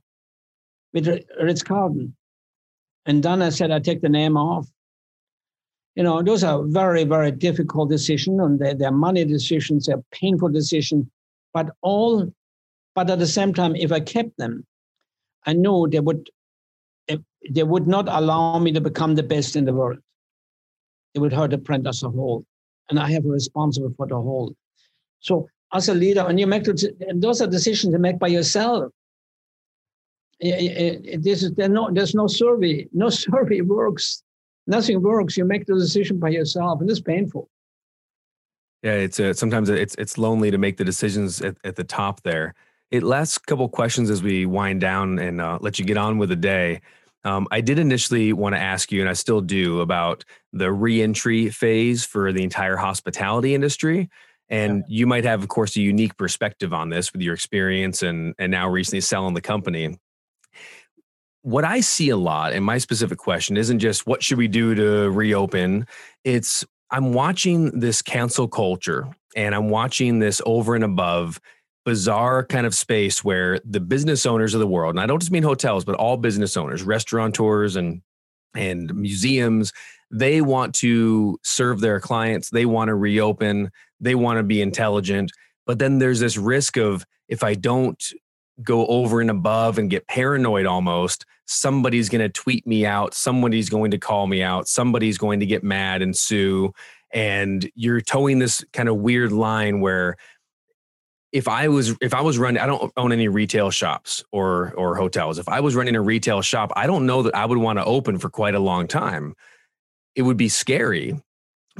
[0.92, 1.08] with
[1.40, 2.16] Ritz Carlton.
[3.06, 4.66] And then I said, I take the name off.
[5.94, 10.50] You know, those are very, very difficult decisions, and they're, they're money decisions, they're painful
[10.50, 11.06] decisions,
[11.54, 12.30] but all,
[12.94, 14.66] but at the same time, if I kept them,
[15.46, 16.28] I knew they would,
[17.50, 19.98] they would not allow me to become the best in the world
[21.16, 22.44] it would hurt the brand as a whole.
[22.90, 24.54] And I have a responsible for the whole.
[25.20, 28.92] So as a leader, and you make those are decisions you make by yourself.
[30.42, 32.86] Eh, eh, eh, this is no there's no survey.
[32.92, 34.22] No survey works.
[34.66, 35.36] Nothing works.
[35.36, 37.48] You make the decision by yourself, and it's painful.
[38.82, 42.22] Yeah, it's a, sometimes it's it's lonely to make the decisions at, at the top
[42.22, 42.54] there.
[42.90, 46.28] It last couple questions as we wind down and uh, let you get on with
[46.28, 46.82] the day.
[47.26, 51.50] Um, I did initially want to ask you, and I still do, about the reentry
[51.50, 54.08] phase for the entire hospitality industry.
[54.48, 58.34] And you might have, of course, a unique perspective on this with your experience and
[58.38, 59.98] and now recently selling the company.
[61.46, 64.74] what I see a lot, and my specific question isn't just what should we do
[64.74, 65.86] to reopen.
[66.24, 69.06] It's I'm watching this cancel culture
[69.36, 71.40] and I'm watching this over and above
[71.86, 75.30] bizarre kind of space where the business owners of the world, and I don't just
[75.30, 78.02] mean hotels, but all business owners, restaurateurs and
[78.54, 79.72] and museums,
[80.10, 83.70] they want to serve their clients, they want to reopen,
[84.00, 85.30] they want to be intelligent,
[85.64, 88.02] but then there's this risk of if I don't
[88.62, 93.68] go over and above and get paranoid almost, somebody's going to tweet me out, somebody's
[93.68, 96.72] going to call me out, somebody's going to get mad and sue.
[97.12, 100.16] And you're towing this kind of weird line where
[101.32, 104.96] if I was if I was running I don't own any retail shops or or
[104.96, 105.38] hotels.
[105.38, 107.84] If I was running a retail shop, I don't know that I would want to
[107.84, 109.34] open for quite a long time.
[110.14, 111.20] It would be scary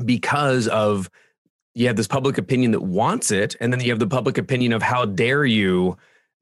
[0.05, 1.09] because of
[1.75, 4.73] you have this public opinion that wants it and then you have the public opinion
[4.73, 5.97] of how dare you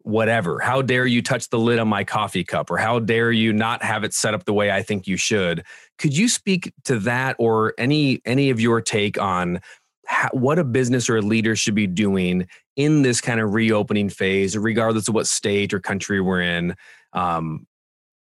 [0.04, 0.60] whatever.
[0.60, 3.82] How dare you touch the lid on my coffee cup or how dare you not
[3.82, 5.64] have it set up the way I think you should?
[5.98, 9.60] Could you speak to that or any any of your take on
[10.32, 12.46] what a business or a leader should be doing
[12.76, 16.76] in this kind of reopening phase, regardless of what state or country we're in?
[17.12, 17.66] Um,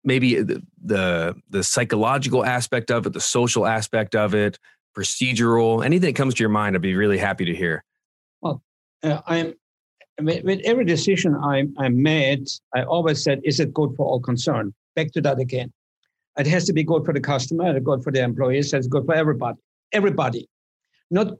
[0.03, 4.59] maybe the, the the psychological aspect of it, the social aspect of it,
[4.95, 7.83] procedural, anything that comes to your mind, I'd be really happy to hear.
[8.41, 8.61] Well,
[9.03, 9.53] uh, I'm
[10.21, 14.19] with, with, every decision I, I made, I always said, is it good for all
[14.19, 14.73] concerned?
[14.95, 15.71] Back to that again.
[16.37, 19.05] It has to be good for the customer, it's good for the employees, it's good
[19.05, 19.59] for everybody.
[19.91, 20.47] Everybody.
[21.11, 21.33] Not,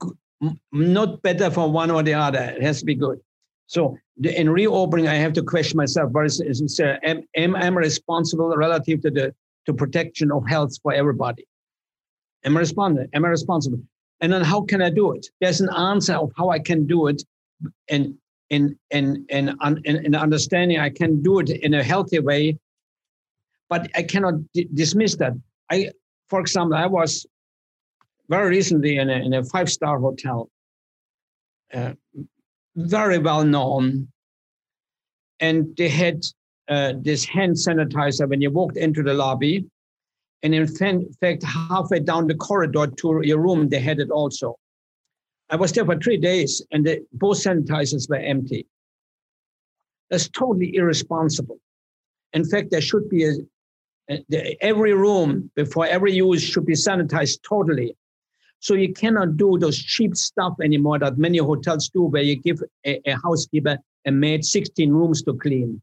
[0.72, 2.54] not better for one or the other.
[2.56, 3.20] It has to be good.
[3.66, 7.24] So the, in reopening, I have to question myself: What is, is, is uh, am,
[7.34, 9.34] am I responsible relative to the
[9.66, 11.46] to protection of health for everybody?
[12.44, 13.06] Am I responsible?
[13.14, 13.80] Am I responsible?
[14.20, 15.26] And then how can I do it?
[15.40, 17.22] There's an answer of how I can do it,
[17.88, 18.14] and
[18.50, 22.58] in in, in, in understanding I can do it in a healthy way
[23.68, 25.32] but I cannot d- dismiss that.
[25.70, 25.90] I,
[26.28, 27.26] for example, I was
[28.28, 30.50] very recently in a, a five star hotel,
[31.72, 31.92] uh,
[32.76, 34.08] very well known,
[35.40, 36.22] and they had
[36.68, 39.64] uh, this hand sanitizer when you walked into the lobby.
[40.42, 44.56] And in fact, halfway down the corridor to your room, they had it also.
[45.50, 48.66] I was there for three days, and the, both sanitizers were empty.
[50.10, 51.58] That's totally irresponsible.
[52.34, 53.34] In fact, there should be a,
[54.60, 57.96] every room before every use should be sanitized totally.
[58.64, 62.62] So you cannot do those cheap stuff anymore that many hotels do, where you give
[62.86, 65.82] a, a housekeeper a maid 16 rooms to clean.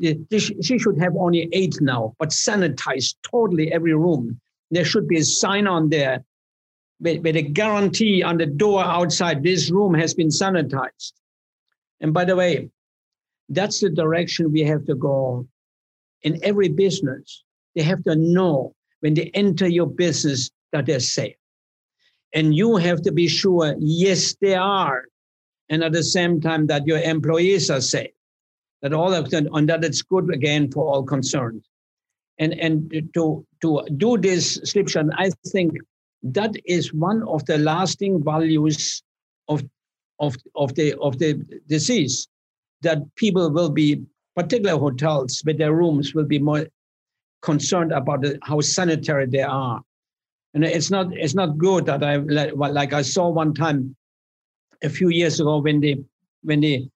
[0.00, 4.40] She should have only eight now, but sanitize totally every room.
[4.70, 6.24] There should be a sign on there
[7.00, 11.12] with, with a guarantee on the door outside this room has been sanitized.
[12.00, 12.70] And by the way,
[13.48, 15.48] that's the direction we have to go
[16.22, 17.42] in every business,
[17.74, 21.34] they have to know when they enter your business that they're safe.
[22.34, 25.04] And you have to be sure, yes, they are.
[25.68, 28.10] And at the same time, that your employees are safe.
[28.82, 31.64] That all of them, and that it's good again for all concerned.
[32.38, 35.72] And, and to, to do this slipshod, I think
[36.22, 39.02] that is one of the lasting values
[39.48, 39.64] of,
[40.20, 41.34] of, of, the, of the
[41.68, 42.28] disease
[42.82, 44.02] that people will be
[44.34, 46.66] particular hotels with their rooms will be more
[47.42, 49.80] concerned about the, how sanitary they are.
[50.56, 53.94] And it's not it's not good that I like I saw one time
[54.82, 56.02] a few years ago when the
[56.44, 56.88] when the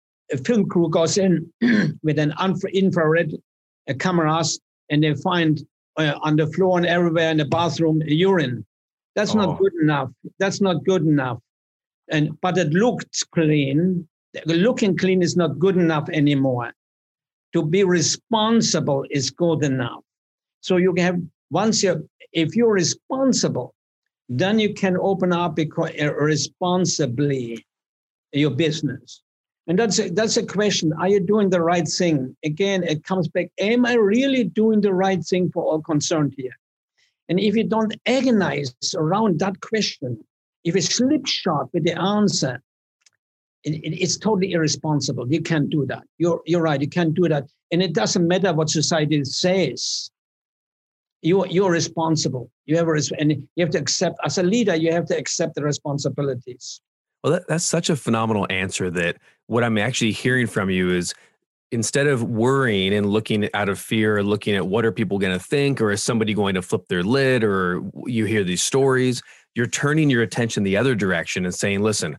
[0.46, 1.52] film crew goes in
[2.02, 2.32] with an
[2.72, 3.34] infrared
[3.86, 4.58] uh, cameras
[4.88, 5.62] and they find
[5.98, 8.64] uh, on the floor and everywhere in the bathroom urine.
[9.14, 9.40] That's oh.
[9.40, 10.08] not good enough.
[10.38, 11.38] That's not good enough.
[12.10, 14.08] And but it looked clean.
[14.46, 16.72] Looking clean is not good enough anymore
[17.52, 20.02] to be responsible is good enough.
[20.62, 23.74] So you have once you if you're responsible,
[24.28, 27.66] then you can open up uh, responsibly
[28.32, 29.22] your business.
[29.66, 30.92] And that's a, that's a question.
[30.94, 32.36] Are you doing the right thing?
[32.44, 33.48] Again, it comes back.
[33.58, 36.56] Am I really doing the right thing for all concerned here?
[37.28, 40.18] And if you don't agonize around that question,
[40.64, 42.62] if you slip short with the answer,
[43.64, 45.30] it, it, it's totally irresponsible.
[45.30, 46.02] You can't do that.
[46.18, 46.80] You're, you're right.
[46.80, 47.48] You can't do that.
[47.70, 50.10] And it doesn't matter what society says.
[51.22, 52.50] You, you're responsible.
[52.66, 55.54] You have a, and you have to accept, as a leader, you have to accept
[55.54, 56.80] the responsibilities.
[57.22, 61.12] Well, that, that's such a phenomenal answer that what I'm actually hearing from you is
[61.72, 65.44] instead of worrying and looking out of fear, looking at what are people going to
[65.44, 69.22] think, or is somebody going to flip their lid, or you hear these stories,
[69.54, 72.16] you're turning your attention the other direction and saying, listen,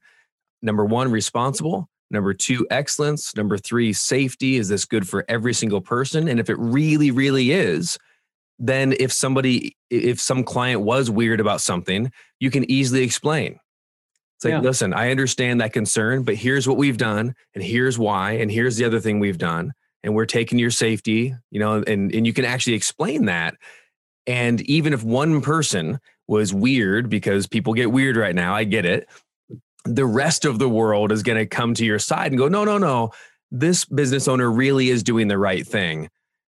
[0.61, 1.89] number one, responsible.
[2.11, 3.35] Number two, excellence.
[3.35, 4.57] Number three, safety.
[4.57, 6.27] Is this good for every single person?
[6.27, 7.97] And if it really, really is,
[8.63, 13.59] then if somebody, if some client was weird about something, you can easily explain.
[14.37, 14.59] It's like, yeah.
[14.59, 18.77] listen, I understand that concern, but here's what we've done, and here's why, and here's
[18.77, 22.33] the other thing we've done, and we're taking your safety, you know, and and you
[22.33, 23.55] can actually explain that.
[24.27, 28.85] And even if one person was weird, because people get weird right now, I get
[28.85, 29.09] it.
[29.85, 32.63] The rest of the world is going to come to your side and go, no,
[32.63, 33.09] no, no,
[33.49, 36.09] this business owner really is doing the right thing.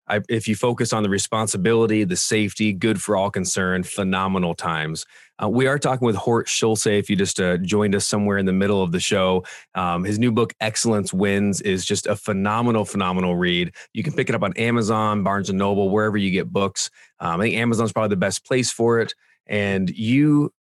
[0.07, 5.05] I, if you focus on the responsibility, the safety, good for all concerned, phenomenal times.
[5.41, 6.85] Uh, we are talking with Horst Schulze.
[6.85, 9.43] If you just uh, joined us somewhere in the middle of the show,
[9.73, 13.73] um, his new book "Excellence Wins" is just a phenomenal, phenomenal read.
[13.93, 16.89] You can pick it up on Amazon, Barnes and Noble, wherever you get books.
[17.19, 19.13] Um, I think Amazon's probably the best place for it.
[19.47, 20.53] And you,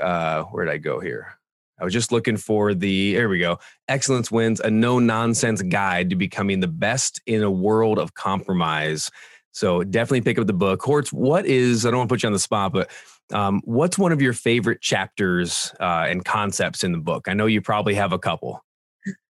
[0.00, 1.39] uh, where did I go here?
[1.80, 3.58] I was just looking for the, there we go.
[3.88, 9.10] Excellence Wins, a no nonsense guide to becoming the best in a world of compromise.
[9.52, 10.82] So definitely pick up the book.
[10.82, 12.90] Horst, what is, I don't want to put you on the spot, but
[13.32, 17.28] um, what's one of your favorite chapters uh, and concepts in the book?
[17.28, 18.62] I know you probably have a couple.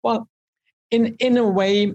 [0.04, 0.28] Well,
[0.90, 1.94] in, in a way,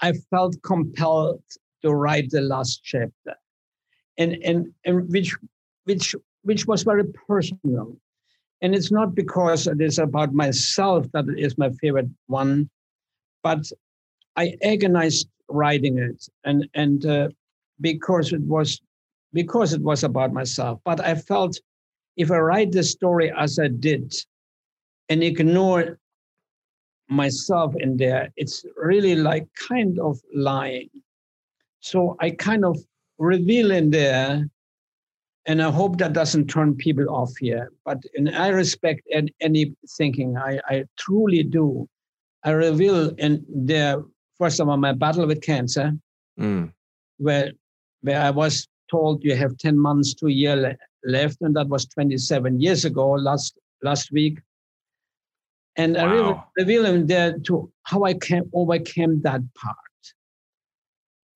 [0.00, 1.42] I felt compelled
[1.82, 3.34] to write the last chapter,
[4.18, 5.34] and, and, and which,
[5.84, 7.96] which, which was very personal
[8.62, 12.68] and it's not because it is about myself that it is my favorite one,
[13.42, 13.64] but
[14.36, 17.28] I agonized writing it, and and uh,
[17.80, 18.80] because it was
[19.32, 20.80] because it was about myself.
[20.84, 21.58] But I felt
[22.16, 24.14] if I write the story as I did,
[25.08, 25.98] and ignore
[27.08, 30.90] myself in there, it's really like kind of lying.
[31.80, 32.78] So I kind of
[33.18, 34.48] reveal in there
[35.46, 37.72] and I hope that doesn't turn people off here.
[37.84, 39.02] But and I respect
[39.40, 40.36] any thinking.
[40.36, 41.88] I, I truly do.
[42.44, 44.02] I reveal in there
[44.38, 45.92] first of all my battle with cancer,
[46.38, 46.72] mm.
[47.18, 47.52] where
[48.02, 51.68] where I was told you have 10 months to a year le- left, and that
[51.68, 54.38] was 27 years ago last last week.
[55.76, 56.44] And wow.
[56.56, 59.76] I reveal in there to how I can overcame that part.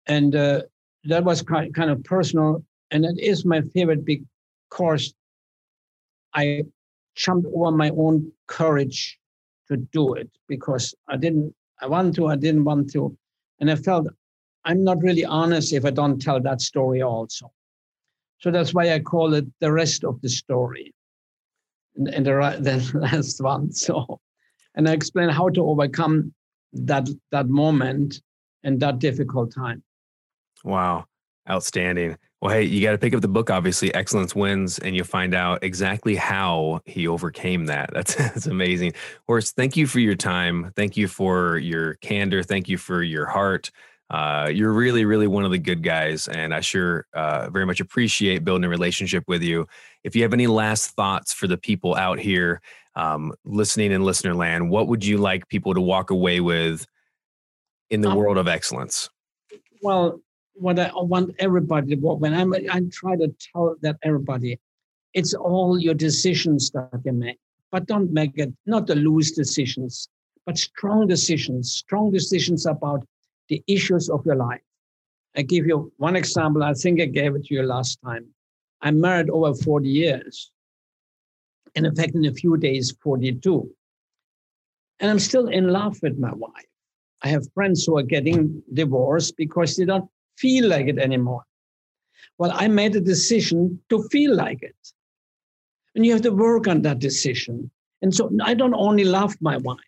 [0.07, 0.63] And uh,
[1.05, 2.63] that was kind, kind of personal
[2.95, 5.13] and it is my favorite because
[6.33, 6.63] I
[7.17, 9.19] jumped over my own courage
[9.69, 13.17] to do it because I didn't, I want to, I didn't want to.
[13.59, 14.07] And I felt
[14.65, 17.53] I'm not really honest if I don't tell that story also.
[18.39, 20.95] So that's why I call it the rest of the story
[21.97, 23.73] and, and the, the last one.
[23.73, 24.21] So,
[24.77, 26.33] and I explain how to overcome
[26.73, 28.23] that, that moment
[28.63, 29.83] and that difficult time.
[30.63, 31.07] Wow.
[31.51, 32.17] Outstanding.
[32.45, 35.35] Well, hey, you got to pick up the book, obviously, Excellence Wins, and you'll find
[35.35, 37.89] out exactly how he overcame that.
[37.95, 38.93] That's, that's amazing.
[39.27, 40.71] Horst, thank you for your time.
[40.77, 42.43] Thank you for your candor.
[42.43, 43.71] Thank you for your heart.
[44.11, 47.81] Uh, you're really, really one of the good guys, and I sure uh, very much
[47.81, 49.67] appreciate building a relationship with you.
[50.03, 52.61] If you have any last thoughts for the people out here
[52.95, 56.87] um, listening in listener land, what would you like people to walk away with
[57.89, 59.09] in the um, world of excellence?
[59.81, 60.21] Well,
[60.55, 64.59] what I want everybody, what when I'm, I try to tell that everybody,
[65.13, 67.39] it's all your decisions that you make,
[67.71, 70.09] but don't make it not the loose decisions,
[70.47, 73.05] but strong decisions, strong decisions about
[73.49, 74.63] the issues of your life.
[75.37, 76.63] I give you one example.
[76.63, 78.27] I think I gave it to you last time.
[78.81, 80.53] I'm married over 40 years.
[81.75, 83.69] And in fact, in a few days, 42.
[85.01, 86.67] And I'm still in love with my wife.
[87.23, 91.45] I have friends who are getting divorced because they don't feel like it anymore.
[92.39, 94.77] Well, I made a decision to feel like it.
[95.95, 97.71] And you have to work on that decision.
[98.03, 99.79] And so I don't only love my wife,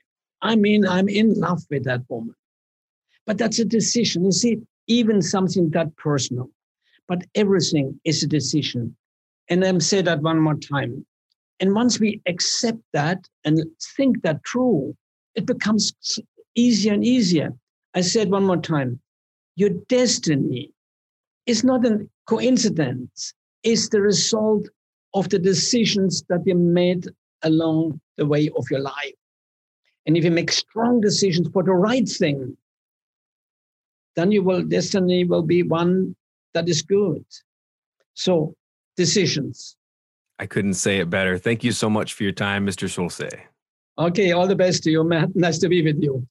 [0.43, 2.35] I mean, I'm in love with that woman.
[3.27, 4.25] But that's a decision.
[4.25, 6.51] You see, even something that personal,
[7.09, 8.97] but everything is a decision.
[9.49, 11.05] And I'm say that one more time.
[11.61, 13.61] And once we accept that and
[13.97, 14.97] think that true,
[15.35, 15.93] it becomes
[16.55, 17.53] easier and easier.
[17.95, 19.01] I said one more time
[19.57, 20.71] your destiny
[21.47, 24.69] is not a coincidence, it's the result
[25.15, 27.09] of the decisions that you made
[27.43, 29.15] along the way of your life.
[30.07, 32.57] And if you make strong decisions for the right thing,
[34.15, 36.15] then your will destiny will be one
[36.55, 37.25] that is good.
[38.15, 38.55] So
[38.97, 39.77] decisions.
[40.39, 41.39] I couldn't say it better.
[41.39, 42.89] Thank you so much for your time, Mr.
[42.89, 43.31] Schulze.
[43.99, 45.35] Okay, all the best to you, Matt.
[45.35, 46.27] Nice to be with you.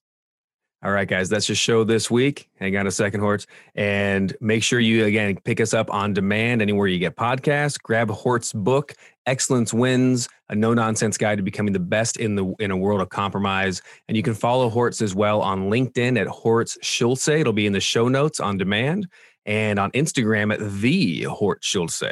[0.86, 2.48] All right, guys, that's your show this week.
[2.60, 3.48] Hang on a second, Horst.
[3.74, 7.76] And make sure you, again, pick us up on demand anywhere you get podcasts.
[7.82, 8.94] Grab Horst's book,
[9.26, 13.00] Excellence Wins, a no nonsense guide to becoming the best in the in a world
[13.00, 13.82] of compromise.
[14.06, 17.30] And you can follow Horst as well on LinkedIn at Horst Schulze.
[17.30, 19.08] It'll be in the show notes on demand
[19.44, 22.04] and on Instagram at the Horst Schulze.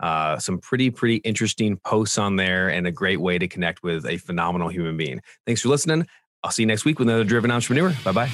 [0.00, 4.04] Uh, some pretty, pretty interesting posts on there and a great way to connect with
[4.04, 5.22] a phenomenal human being.
[5.46, 6.06] Thanks for listening.
[6.42, 7.94] I'll see you next week with another Driven Entrepreneur.
[8.04, 8.30] Bye bye.